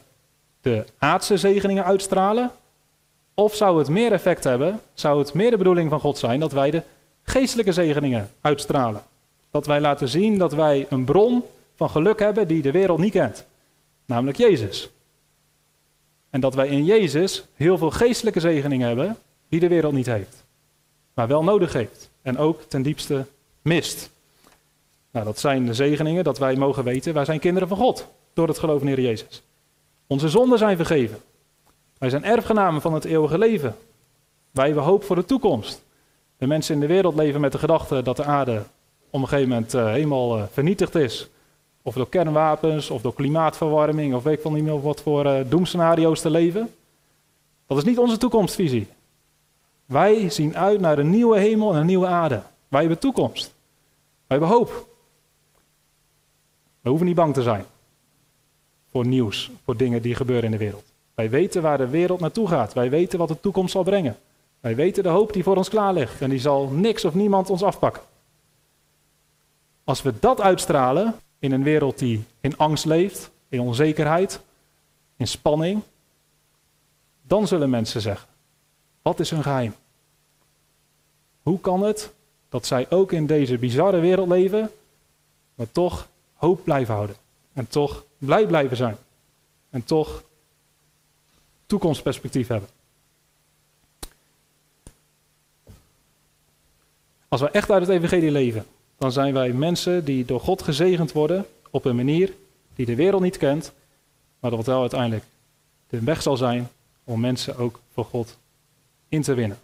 de 0.61 0.85
aardse 0.99 1.37
zegeningen 1.37 1.85
uitstralen? 1.85 2.51
Of 3.35 3.55
zou 3.55 3.79
het 3.79 3.89
meer 3.89 4.13
effect 4.13 4.45
hebben, 4.45 4.81
zou 4.95 5.19
het 5.19 5.35
meer 5.35 5.51
de 5.51 5.57
bedoeling 5.57 5.91
van 5.91 6.01
God 6.01 6.19
zijn 6.19 6.41
dat 6.41 6.53
wij 6.53 6.71
de 6.71 6.83
geestelijke 7.23 7.73
zegeningen 7.73 8.31
uitstralen? 8.41 9.03
Dat 9.51 9.67
wij 9.67 9.81
laten 9.81 10.09
zien 10.09 10.39
dat 10.39 10.53
wij 10.53 10.87
een 10.91 11.05
bron 11.05 11.45
van 11.75 11.91
geluk 11.91 12.19
hebben 12.19 12.49
die 12.49 12.63
de 12.63 12.71
wereld 12.71 12.99
niet 12.99 13.13
kent, 13.13 13.47
namelijk 14.05 14.39
Jezus. 14.39 14.91
En 16.31 16.41
dat 16.41 16.55
wij 16.55 16.69
in 16.69 16.85
Jezus 16.85 17.45
heel 17.55 17.79
veel 17.79 17.91
geestelijke 17.91 18.41
zegeningen 18.41 18.87
hebben 18.87 19.17
die 19.49 19.61
de 19.61 19.69
wereld 19.69 19.93
niet 19.93 20.07
heeft, 20.07 20.45
maar 21.15 21.29
wel 21.29 21.45
nodig 21.45 21.73
heeft 21.73 22.11
en 22.23 22.39
ook 22.39 22.63
ten 22.63 22.83
diepste 22.83 23.27
mist. 23.63 24.11
Nou, 25.11 25.25
dat 25.25 25.39
zijn 25.39 25.67
de 25.67 25.75
zegeningen 25.75 26.25
dat 26.25 26.39
wij 26.39 26.57
mogen 26.57 26.85
weten, 26.85 27.15
wij 27.15 27.25
zijn 27.25 27.41
kinderen 27.41 27.69
van 27.69 27.77
God 27.77 28.07
door 28.33 28.49
het 28.49 28.59
geloof 28.59 28.83
in 28.83 29.03
Jezus. 29.03 29.43
Onze 30.07 30.29
zonden 30.29 30.59
zijn 30.59 30.77
vergeven. 30.77 31.19
Wij 31.99 32.11
zijn 32.11 32.25
erfgenamen 32.25 32.81
van 32.81 32.95
het 32.95 33.05
eeuwige 33.05 33.39
leven. 33.39 33.77
Wij 34.51 34.67
hebben 34.67 34.85
hoop 34.85 35.05
voor 35.05 35.17
de 35.17 35.25
toekomst. 35.25 35.83
De 36.37 36.47
mensen 36.47 36.75
in 36.75 36.81
de 36.81 36.87
wereld 36.87 37.15
leven 37.15 37.41
met 37.41 37.53
de 37.53 37.59
gedachte 37.59 38.03
dat 38.03 38.17
de 38.17 38.25
aarde 38.25 38.63
op 39.11 39.21
een 39.21 39.29
gegeven 39.29 39.49
moment 39.49 39.75
uh, 39.75 39.91
helemaal 39.91 40.39
uh, 40.39 40.45
vernietigd 40.53 40.95
is. 40.95 41.29
Of 41.83 41.95
door 41.95 42.09
kernwapens, 42.09 42.91
of 42.91 43.03
door 43.03 43.15
klimaatverwarming, 43.15 44.15
of 44.15 44.23
weet 44.23 44.37
ik 44.37 44.43
van 44.43 44.53
niet 44.53 44.65
meer 44.65 44.81
wat 44.81 45.01
voor 45.01 45.27
uh, 45.27 45.41
doemscenario's 45.49 46.21
te 46.21 46.31
leven. 46.31 46.75
Dat 47.67 47.79
is 47.79 47.85
niet 47.85 47.99
onze 47.99 48.17
toekomstvisie. 48.17 48.89
Wij 49.87 50.31
zien 50.31 50.57
uit 50.57 50.81
naar 50.81 50.99
een 50.99 51.11
nieuwe 51.11 51.39
hemel 51.39 51.73
en 51.73 51.81
een 51.81 51.87
nieuwe 51.87 52.07
aarde. 52.07 52.43
Wij 52.69 52.81
hebben 52.81 52.99
toekomst. 52.99 53.53
Wij 54.27 54.39
hebben 54.39 54.49
hoop. 54.49 54.89
We 56.81 56.89
hoeven 56.89 57.07
niet 57.07 57.17
bang 57.17 57.35
te 57.35 57.43
zijn 57.43 57.65
voor 58.91 59.07
nieuws, 59.07 59.51
voor 59.65 59.77
dingen 59.77 60.03
die 60.03 60.15
gebeuren 60.15 60.45
in 60.45 60.51
de 60.51 60.57
wereld. 60.57 60.85
Wij 61.15 61.31
weten 61.31 61.63
waar 61.63 61.79
de 61.79 61.89
wereld 61.89 62.21
naartoe 62.21 62.49
gaat. 62.49 62.73
Wij 62.73 62.91
weten 62.91 63.19
wat 63.19 63.29
de 63.29 63.41
toekomst 63.41 63.73
zal 63.73 63.83
brengen. 63.83 64.17
Wij 64.61 64.75
weten 64.75 65.03
de 65.03 65.09
hoop 65.09 65.33
die 65.33 65.43
voor 65.43 65.57
ons 65.57 65.69
klaar 65.69 65.93
ligt 65.93 66.21
en 66.21 66.31
die 66.31 66.39
zal 66.39 66.69
niks 66.69 67.05
of 67.05 67.15
niemand 67.15 67.51
ons 67.51 67.63
afpakken. 67.63 68.03
Als 69.85 70.03
we 70.03 70.13
dat 70.21 70.41
uitstralen 70.41 71.15
in 71.41 71.53
een 71.53 71.63
wereld 71.63 71.99
die 71.99 72.25
in 72.41 72.57
angst 72.57 72.85
leeft, 72.85 73.31
in 73.49 73.61
onzekerheid, 73.61 74.41
in 75.17 75.29
spanning, 75.29 75.83
dan 77.23 77.47
zullen 77.47 77.71
mensen 77.71 78.01
zeggen: 78.01 78.29
wat 79.03 79.21
is 79.21 79.31
hun 79.31 79.43
geheim? 79.43 79.75
Hoe 81.43 81.61
kan 81.61 81.83
het 81.83 82.13
dat 82.49 82.67
zij 82.67 82.91
ook 82.91 83.13
in 83.13 83.27
deze 83.27 83.59
bizarre 83.59 84.01
wereld 84.01 84.29
leven, 84.29 84.71
maar 85.55 85.73
toch 85.73 86.09
hoop 86.35 86.65
blijven 86.65 86.95
houden 86.95 87.17
en 87.53 87.69
toch 87.69 88.05
blij 88.19 88.47
blijven 88.47 88.77
zijn 88.77 88.97
en 89.71 89.85
toch 89.85 90.25
toekomstperspectief 91.67 92.49
hebben? 92.49 92.69
Als 97.29 97.41
we 97.41 97.51
echt 97.51 97.71
uit 97.71 97.81
het 97.81 97.91
evangelie 97.91 98.31
leven, 98.31 98.67
dan 99.01 99.13
zijn 99.13 99.35
wij 99.35 99.53
mensen 99.53 100.05
die 100.05 100.25
door 100.25 100.41
God 100.41 100.63
gezegend 100.63 101.13
worden 101.13 101.47
op 101.71 101.85
een 101.85 101.97
manier 101.97 102.33
die 102.75 102.87
de 102.87 102.95
wereld 102.95 103.23
niet 103.23 103.37
kent, 103.37 103.73
maar 104.41 104.51
dat 104.51 104.67
wel 104.67 104.81
uiteindelijk 104.81 105.25
de 105.89 106.01
weg 106.01 106.23
zal 106.23 106.37
zijn 106.37 106.69
om 107.05 107.21
mensen 107.21 107.57
ook 107.57 107.81
voor 107.93 108.05
God 108.05 108.37
in 109.09 109.23
te 109.23 109.35
winnen. 109.35 109.59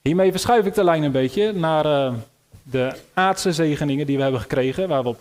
Hiermee 0.00 0.30
verschuif 0.30 0.66
ik 0.66 0.74
de 0.74 0.84
lijn 0.84 1.02
een 1.02 1.12
beetje 1.12 1.52
naar 1.52 1.86
uh, 1.86 2.14
de 2.62 2.96
aardse 3.14 3.52
zegeningen 3.52 4.06
die 4.06 4.16
we 4.16 4.22
hebben 4.22 4.40
gekregen, 4.40 4.88
waar 4.88 5.02
we 5.02 5.08
op 5.08 5.20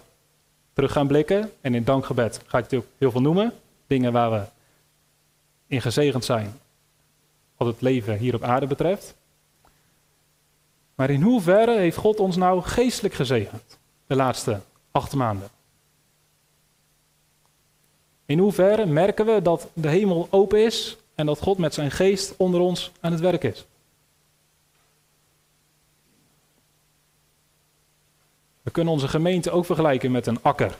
terug 0.73 0.91
gaan 0.91 1.07
blikken. 1.07 1.51
En 1.61 1.75
in 1.75 1.83
dankgebed 1.83 2.39
ga 2.45 2.57
ik 2.57 2.63
natuurlijk 2.63 2.91
heel 2.97 3.11
veel 3.11 3.21
noemen. 3.21 3.53
Dingen 3.87 4.11
waar 4.11 4.31
we 4.31 4.41
in 5.67 5.81
gezegend 5.81 6.25
zijn, 6.25 6.59
wat 7.57 7.67
het 7.67 7.81
leven 7.81 8.17
hier 8.17 8.35
op 8.35 8.43
aarde 8.43 8.67
betreft. 8.67 9.15
Maar 11.01 11.09
in 11.09 11.21
hoeverre 11.21 11.77
heeft 11.77 11.97
God 11.97 12.19
ons 12.19 12.35
nou 12.35 12.61
geestelijk 12.61 13.13
gezegend 13.13 13.77
de 14.07 14.15
laatste 14.15 14.59
acht 14.91 15.13
maanden? 15.13 15.49
In 18.25 18.39
hoeverre 18.39 18.85
merken 18.85 19.25
we 19.25 19.41
dat 19.41 19.69
de 19.73 19.87
hemel 19.87 20.27
open 20.29 20.65
is 20.65 20.97
en 21.15 21.25
dat 21.25 21.39
God 21.39 21.57
met 21.57 21.73
zijn 21.73 21.91
geest 21.91 22.33
onder 22.37 22.59
ons 22.59 22.91
aan 22.99 23.11
het 23.11 23.19
werk 23.19 23.43
is? 23.43 23.65
We 28.61 28.71
kunnen 28.71 28.93
onze 28.93 29.07
gemeente 29.07 29.51
ook 29.51 29.65
vergelijken 29.65 30.11
met 30.11 30.27
een 30.27 30.41
akker. 30.41 30.77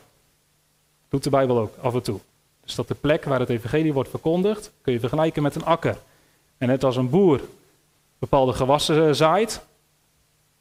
Doet 1.10 1.24
de 1.24 1.30
Bijbel 1.30 1.60
ook 1.60 1.78
af 1.82 1.94
en 1.94 2.02
toe. 2.02 2.20
Dus 2.64 2.76
dat 2.76 2.88
de 2.88 2.96
plek 2.96 3.24
waar 3.24 3.40
het 3.40 3.50
evangelie 3.50 3.94
wordt 3.94 4.10
verkondigd, 4.10 4.72
kun 4.82 4.94
je 4.94 5.00
vergelijken 5.00 5.44
met 5.44 5.56
een 5.56 5.66
akker. 5.66 5.98
En 6.58 6.68
net 6.68 6.84
als 6.84 6.96
een 6.96 7.10
boer 7.10 7.42
bepaalde 8.20 8.54
gewassen 8.54 9.16
zaait, 9.16 9.62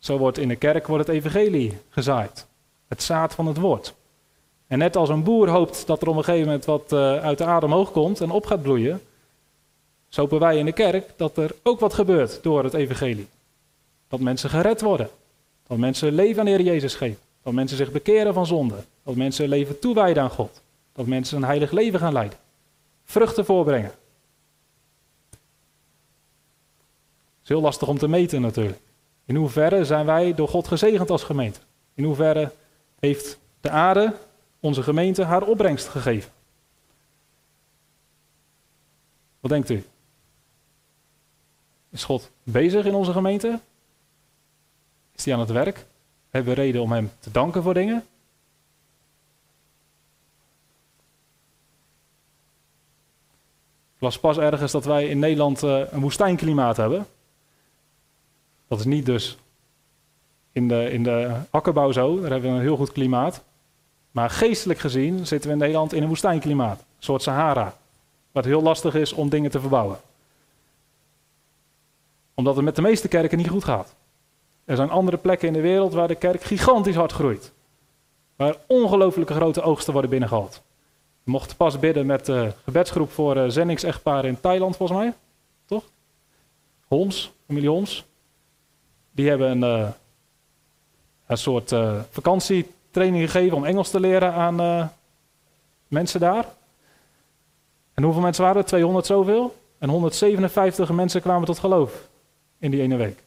zo 0.01 0.19
wordt 0.19 0.39
in 0.39 0.49
de 0.49 0.57
kerk 0.57 0.87
wordt 0.87 1.07
het 1.07 1.17
evangelie 1.17 1.79
gezaaid. 1.89 2.47
Het 2.89 3.03
zaad 3.03 3.35
van 3.35 3.47
het 3.47 3.57
woord. 3.57 3.95
En 4.67 4.79
net 4.79 4.97
als 4.97 5.09
een 5.09 5.23
boer 5.23 5.49
hoopt 5.49 5.87
dat 5.87 6.03
er 6.03 6.09
op 6.09 6.17
een 6.17 6.25
gegeven 6.25 6.47
moment 6.47 6.65
wat 6.65 6.93
uh, 6.93 7.17
uit 7.17 7.39
de 7.39 7.45
aarde 7.45 7.67
omhoog 7.67 7.93
komt 7.93 8.21
en 8.21 8.31
op 8.31 8.47
gaat 8.47 8.63
bloeien, 8.63 9.03
zo 10.09 10.21
hopen 10.21 10.39
wij 10.39 10.59
in 10.59 10.65
de 10.65 10.73
kerk 10.73 11.11
dat 11.17 11.37
er 11.37 11.55
ook 11.63 11.81
wat 11.81 11.95
gebeurt 11.95 12.43
door 12.43 12.65
het 12.65 12.75
evangelie. 12.75 13.29
Dat 14.09 14.21
mensen 14.21 14.51
gered 14.51 14.81
worden. 14.81 15.11
Dat 15.67 15.79
mensen 15.79 16.13
leven 16.13 16.39
aan 16.39 16.45
de 16.45 16.51
Heer 16.51 16.61
Jezus 16.61 16.95
geven. 16.95 17.19
Dat 17.43 17.53
mensen 17.53 17.77
zich 17.77 17.93
bekeren 17.93 18.35
van 18.35 18.47
zonde. 18.47 18.77
Dat 19.03 19.15
mensen 19.15 19.49
leven 19.49 19.79
toewijden 19.79 20.23
aan 20.23 20.31
God. 20.31 20.61
Dat 20.93 21.07
mensen 21.07 21.37
een 21.37 21.45
heilig 21.45 21.71
leven 21.71 22.01
gaan 22.01 22.13
leiden. 22.13 22.39
Vruchten 23.05 23.45
voorbrengen. 23.45 23.91
Het 25.31 25.39
is 27.43 27.49
heel 27.49 27.61
lastig 27.61 27.89
om 27.89 27.99
te 27.99 28.09
meten 28.09 28.41
natuurlijk. 28.41 28.81
In 29.31 29.37
hoeverre 29.37 29.85
zijn 29.85 30.07
wij 30.07 30.35
door 30.35 30.49
God 30.49 30.69
gezegend 30.69 31.11
als 31.11 31.23
gemeente? 31.23 31.61
In 31.95 32.05
hoeverre 32.05 32.53
heeft 32.99 33.39
de 33.61 33.71
aarde, 33.71 34.17
onze 34.61 34.83
gemeente, 34.83 35.25
haar 35.25 35.43
opbrengst 35.43 35.89
gegeven? 35.89 36.33
Wat 39.41 39.51
denkt 39.51 39.71
u? 39.71 39.85
Is 41.91 42.05
God 42.05 42.31
bezig 42.43 42.85
in 42.85 42.95
onze 42.95 43.13
gemeente? 43.13 43.61
Is 45.13 45.25
hij 45.25 45.35
aan 45.35 45.41
het 45.41 45.51
werk? 45.51 45.87
Hebben 46.31 46.55
we 46.55 46.61
reden 46.61 46.83
om 46.83 46.93
hem 46.93 47.11
te 47.19 47.31
danken 47.31 47.63
voor 47.63 47.75
dingen? 47.75 48.07
Ik 53.95 54.01
las 54.01 54.19
pas 54.19 54.39
ergens 54.39 54.73
dat 54.73 54.85
wij 54.85 55.09
in 55.09 55.19
Nederland 55.19 55.63
uh, 55.63 55.93
een 55.93 56.01
woestijnklimaat 56.01 56.77
hebben. 56.77 57.07
Dat 58.71 58.79
is 58.79 58.85
niet 58.85 59.07
dus 59.07 59.39
in 60.53 60.69
de, 60.69 60.91
in 60.91 61.03
de 61.03 61.37
akkerbouw 61.51 61.93
zo, 61.93 62.21
daar 62.21 62.31
hebben 62.31 62.51
we 62.51 62.57
een 62.57 62.63
heel 62.63 62.77
goed 62.77 62.93
klimaat. 62.93 63.43
Maar 64.11 64.31
geestelijk 64.31 64.79
gezien 64.79 65.27
zitten 65.27 65.49
we 65.49 65.55
in 65.55 65.61
Nederland 65.61 65.93
in 65.93 66.03
een 66.03 66.09
woestijnklimaat, 66.09 66.79
een 66.79 66.85
soort 66.99 67.23
Sahara. 67.23 67.77
Wat 68.33 68.45
heel 68.45 68.63
lastig 68.63 68.95
is 68.95 69.13
om 69.13 69.29
dingen 69.29 69.51
te 69.51 69.61
verbouwen. 69.61 69.99
Omdat 72.35 72.57
het 72.57 72.65
met 72.65 72.77
de 72.77 72.83
meeste 72.83 73.09
kerken 73.09 73.39
niet 73.39 73.49
goed 73.49 73.65
gaat. 73.65 73.95
Er 74.65 74.77
zijn 74.77 74.91
andere 74.91 75.17
plekken 75.17 75.49
in 75.49 75.55
de 75.55 75.61
wereld 75.61 75.93
waar 75.93 76.09
de 76.09 76.15
kerk 76.15 76.43
gigantisch 76.43 76.97
hard 76.97 77.13
groeit. 77.13 77.53
Waar 78.37 78.57
ongelooflijke 78.67 79.35
grote 79.35 79.63
oogsten 79.63 79.93
worden 79.93 80.11
binnengehaald. 80.11 80.63
We 81.23 81.31
mochten 81.31 81.57
pas 81.57 81.79
bidden 81.79 82.07
met 82.07 82.27
de 82.27 82.53
gebedsgroep 82.65 83.11
voor 83.11 83.37
uh, 83.37 83.45
zendingsechtparen 83.49 84.31
in 84.31 84.41
Thailand, 84.41 84.77
volgens 84.77 84.99
mij. 84.99 85.15
Toch? 85.67 85.85
Homs, 86.89 87.33
familie 87.47 87.69
Homs 87.69 88.09
Die 89.21 89.29
hebben 89.29 89.51
een, 89.51 89.81
uh, 89.81 89.89
een 91.27 91.39
soort 91.39 91.73
uh, 91.73 92.01
vakantietraining 92.11 93.31
gegeven 93.31 93.57
om 93.57 93.65
Engels 93.65 93.91
te 93.91 94.01
leren 94.01 94.33
aan 94.33 94.61
uh, 94.61 94.87
mensen 95.89 96.21
daar. 96.21 96.45
En 97.95 98.03
hoeveel 98.03 98.23
mensen 98.23 98.45
waren 98.45 98.63
er? 98.63 98.69
200 98.69 99.07
zoveel. 99.07 99.57
En 99.79 99.89
157 99.89 100.93
mensen 100.93 101.21
kwamen 101.21 101.47
tot 101.47 101.59
geloof 101.59 102.09
in 102.59 102.71
die 102.71 102.81
ene 102.81 102.97
week. 102.97 103.23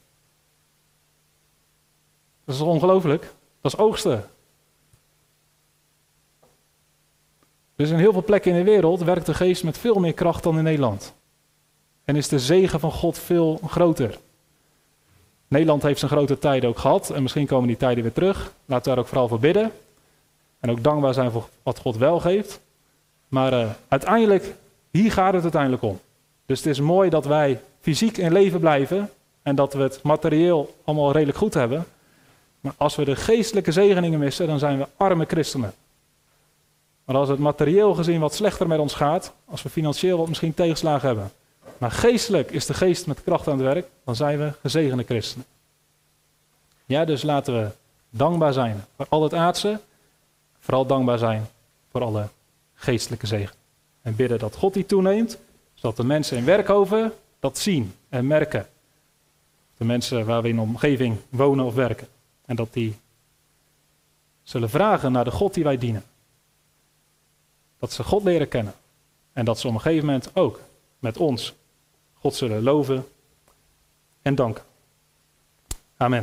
Dat 2.45 2.55
is 2.55 2.61
ongelooflijk. 2.61 3.33
Dat 3.61 3.73
is 3.73 3.79
oogsten. 3.79 4.29
Dus 7.75 7.89
in 7.89 7.97
heel 7.97 8.13
veel 8.13 8.23
plekken 8.23 8.51
in 8.51 8.57
de 8.57 8.71
wereld 8.71 9.01
werkt 9.01 9.25
de 9.25 9.33
geest 9.33 9.63
met 9.63 9.77
veel 9.77 9.99
meer 9.99 10.13
kracht 10.13 10.43
dan 10.43 10.57
in 10.57 10.63
Nederland. 10.63 11.13
En 12.03 12.15
is 12.15 12.27
de 12.27 12.39
zegen 12.39 12.79
van 12.79 12.91
God 12.91 13.19
veel 13.19 13.59
groter. 13.67 14.19
Nederland 15.53 15.83
heeft 15.83 15.99
zijn 15.99 16.11
grote 16.11 16.39
tijden 16.39 16.69
ook 16.69 16.79
gehad 16.79 17.09
en 17.09 17.21
misschien 17.21 17.45
komen 17.45 17.67
die 17.67 17.77
tijden 17.77 18.03
weer 18.03 18.13
terug. 18.13 18.53
Laten 18.65 18.83
we 18.83 18.89
daar 18.89 18.97
ook 18.97 19.07
vooral 19.07 19.27
voor 19.27 19.39
bidden. 19.39 19.71
En 20.59 20.71
ook 20.71 20.83
dankbaar 20.83 21.13
zijn 21.13 21.31
voor 21.31 21.49
wat 21.63 21.79
God 21.79 21.97
wel 21.97 22.19
geeft. 22.19 22.59
Maar 23.27 23.53
uh, 23.53 23.69
uiteindelijk, 23.87 24.53
hier 24.91 25.11
gaat 25.11 25.33
het 25.33 25.41
uiteindelijk 25.43 25.83
om. 25.83 25.99
Dus 26.45 26.57
het 26.57 26.67
is 26.67 26.79
mooi 26.79 27.09
dat 27.09 27.25
wij 27.25 27.61
fysiek 27.79 28.17
in 28.17 28.31
leven 28.31 28.59
blijven 28.59 29.09
en 29.41 29.55
dat 29.55 29.73
we 29.73 29.81
het 29.81 30.03
materieel 30.03 30.75
allemaal 30.83 31.11
redelijk 31.11 31.37
goed 31.37 31.53
hebben. 31.53 31.85
Maar 32.59 32.73
als 32.77 32.95
we 32.95 33.05
de 33.05 33.15
geestelijke 33.15 33.71
zegeningen 33.71 34.19
missen, 34.19 34.47
dan 34.47 34.59
zijn 34.59 34.77
we 34.77 34.87
arme 34.97 35.25
christenen. 35.25 35.73
Maar 37.05 37.15
als 37.15 37.29
het 37.29 37.39
materieel 37.39 37.93
gezien 37.93 38.19
wat 38.19 38.33
slechter 38.33 38.67
met 38.67 38.79
ons 38.79 38.93
gaat, 38.93 39.33
als 39.45 39.63
we 39.63 39.69
financieel 39.69 40.17
wat 40.17 40.27
misschien 40.27 40.53
tegenslagen 40.53 41.07
hebben, 41.07 41.31
maar 41.83 41.91
geestelijk 41.91 42.51
is 42.51 42.65
de 42.65 42.73
geest 42.73 43.07
met 43.07 43.23
kracht 43.23 43.47
aan 43.47 43.57
het 43.59 43.73
werk, 43.73 43.87
dan 44.03 44.15
zijn 44.15 44.37
we 44.37 44.53
gezegende 44.61 45.03
christenen. 45.03 45.45
Ja, 46.85 47.05
dus 47.05 47.23
laten 47.23 47.53
we 47.53 47.69
dankbaar 48.09 48.53
zijn 48.53 48.85
voor 48.95 49.05
al 49.09 49.23
het 49.23 49.33
aardse, 49.33 49.79
vooral 50.59 50.85
dankbaar 50.85 51.17
zijn 51.17 51.47
voor 51.91 52.01
alle 52.01 52.27
geestelijke 52.73 53.27
zegen. 53.27 53.55
En 54.01 54.15
bidden 54.15 54.39
dat 54.39 54.55
God 54.55 54.73
die 54.73 54.85
toeneemt, 54.85 55.37
zodat 55.73 55.97
de 55.97 56.03
mensen 56.03 56.37
in 56.37 56.45
Werkhoven 56.45 57.13
dat 57.39 57.57
zien 57.57 57.93
en 58.09 58.27
merken. 58.27 58.67
De 59.77 59.85
mensen 59.85 60.25
waar 60.25 60.41
we 60.41 60.49
in 60.49 60.55
de 60.55 60.61
omgeving 60.61 61.17
wonen 61.29 61.65
of 61.65 61.73
werken. 61.73 62.07
En 62.45 62.55
dat 62.55 62.73
die 62.73 62.95
zullen 64.43 64.69
vragen 64.69 65.11
naar 65.11 65.23
de 65.23 65.31
God 65.31 65.53
die 65.53 65.63
wij 65.63 65.77
dienen. 65.77 66.03
Dat 67.79 67.91
ze 67.91 68.03
God 68.03 68.23
leren 68.23 68.47
kennen. 68.47 68.73
En 69.33 69.45
dat 69.45 69.59
ze 69.59 69.67
op 69.67 69.73
een 69.73 69.81
gegeven 69.81 70.05
moment 70.05 70.29
ook 70.33 70.59
met 70.99 71.17
ons 71.17 71.53
God 72.23 72.35
zullen 72.35 72.63
loven 72.63 73.05
en 74.21 74.35
danken. 74.35 74.63
Amen. 75.97 76.21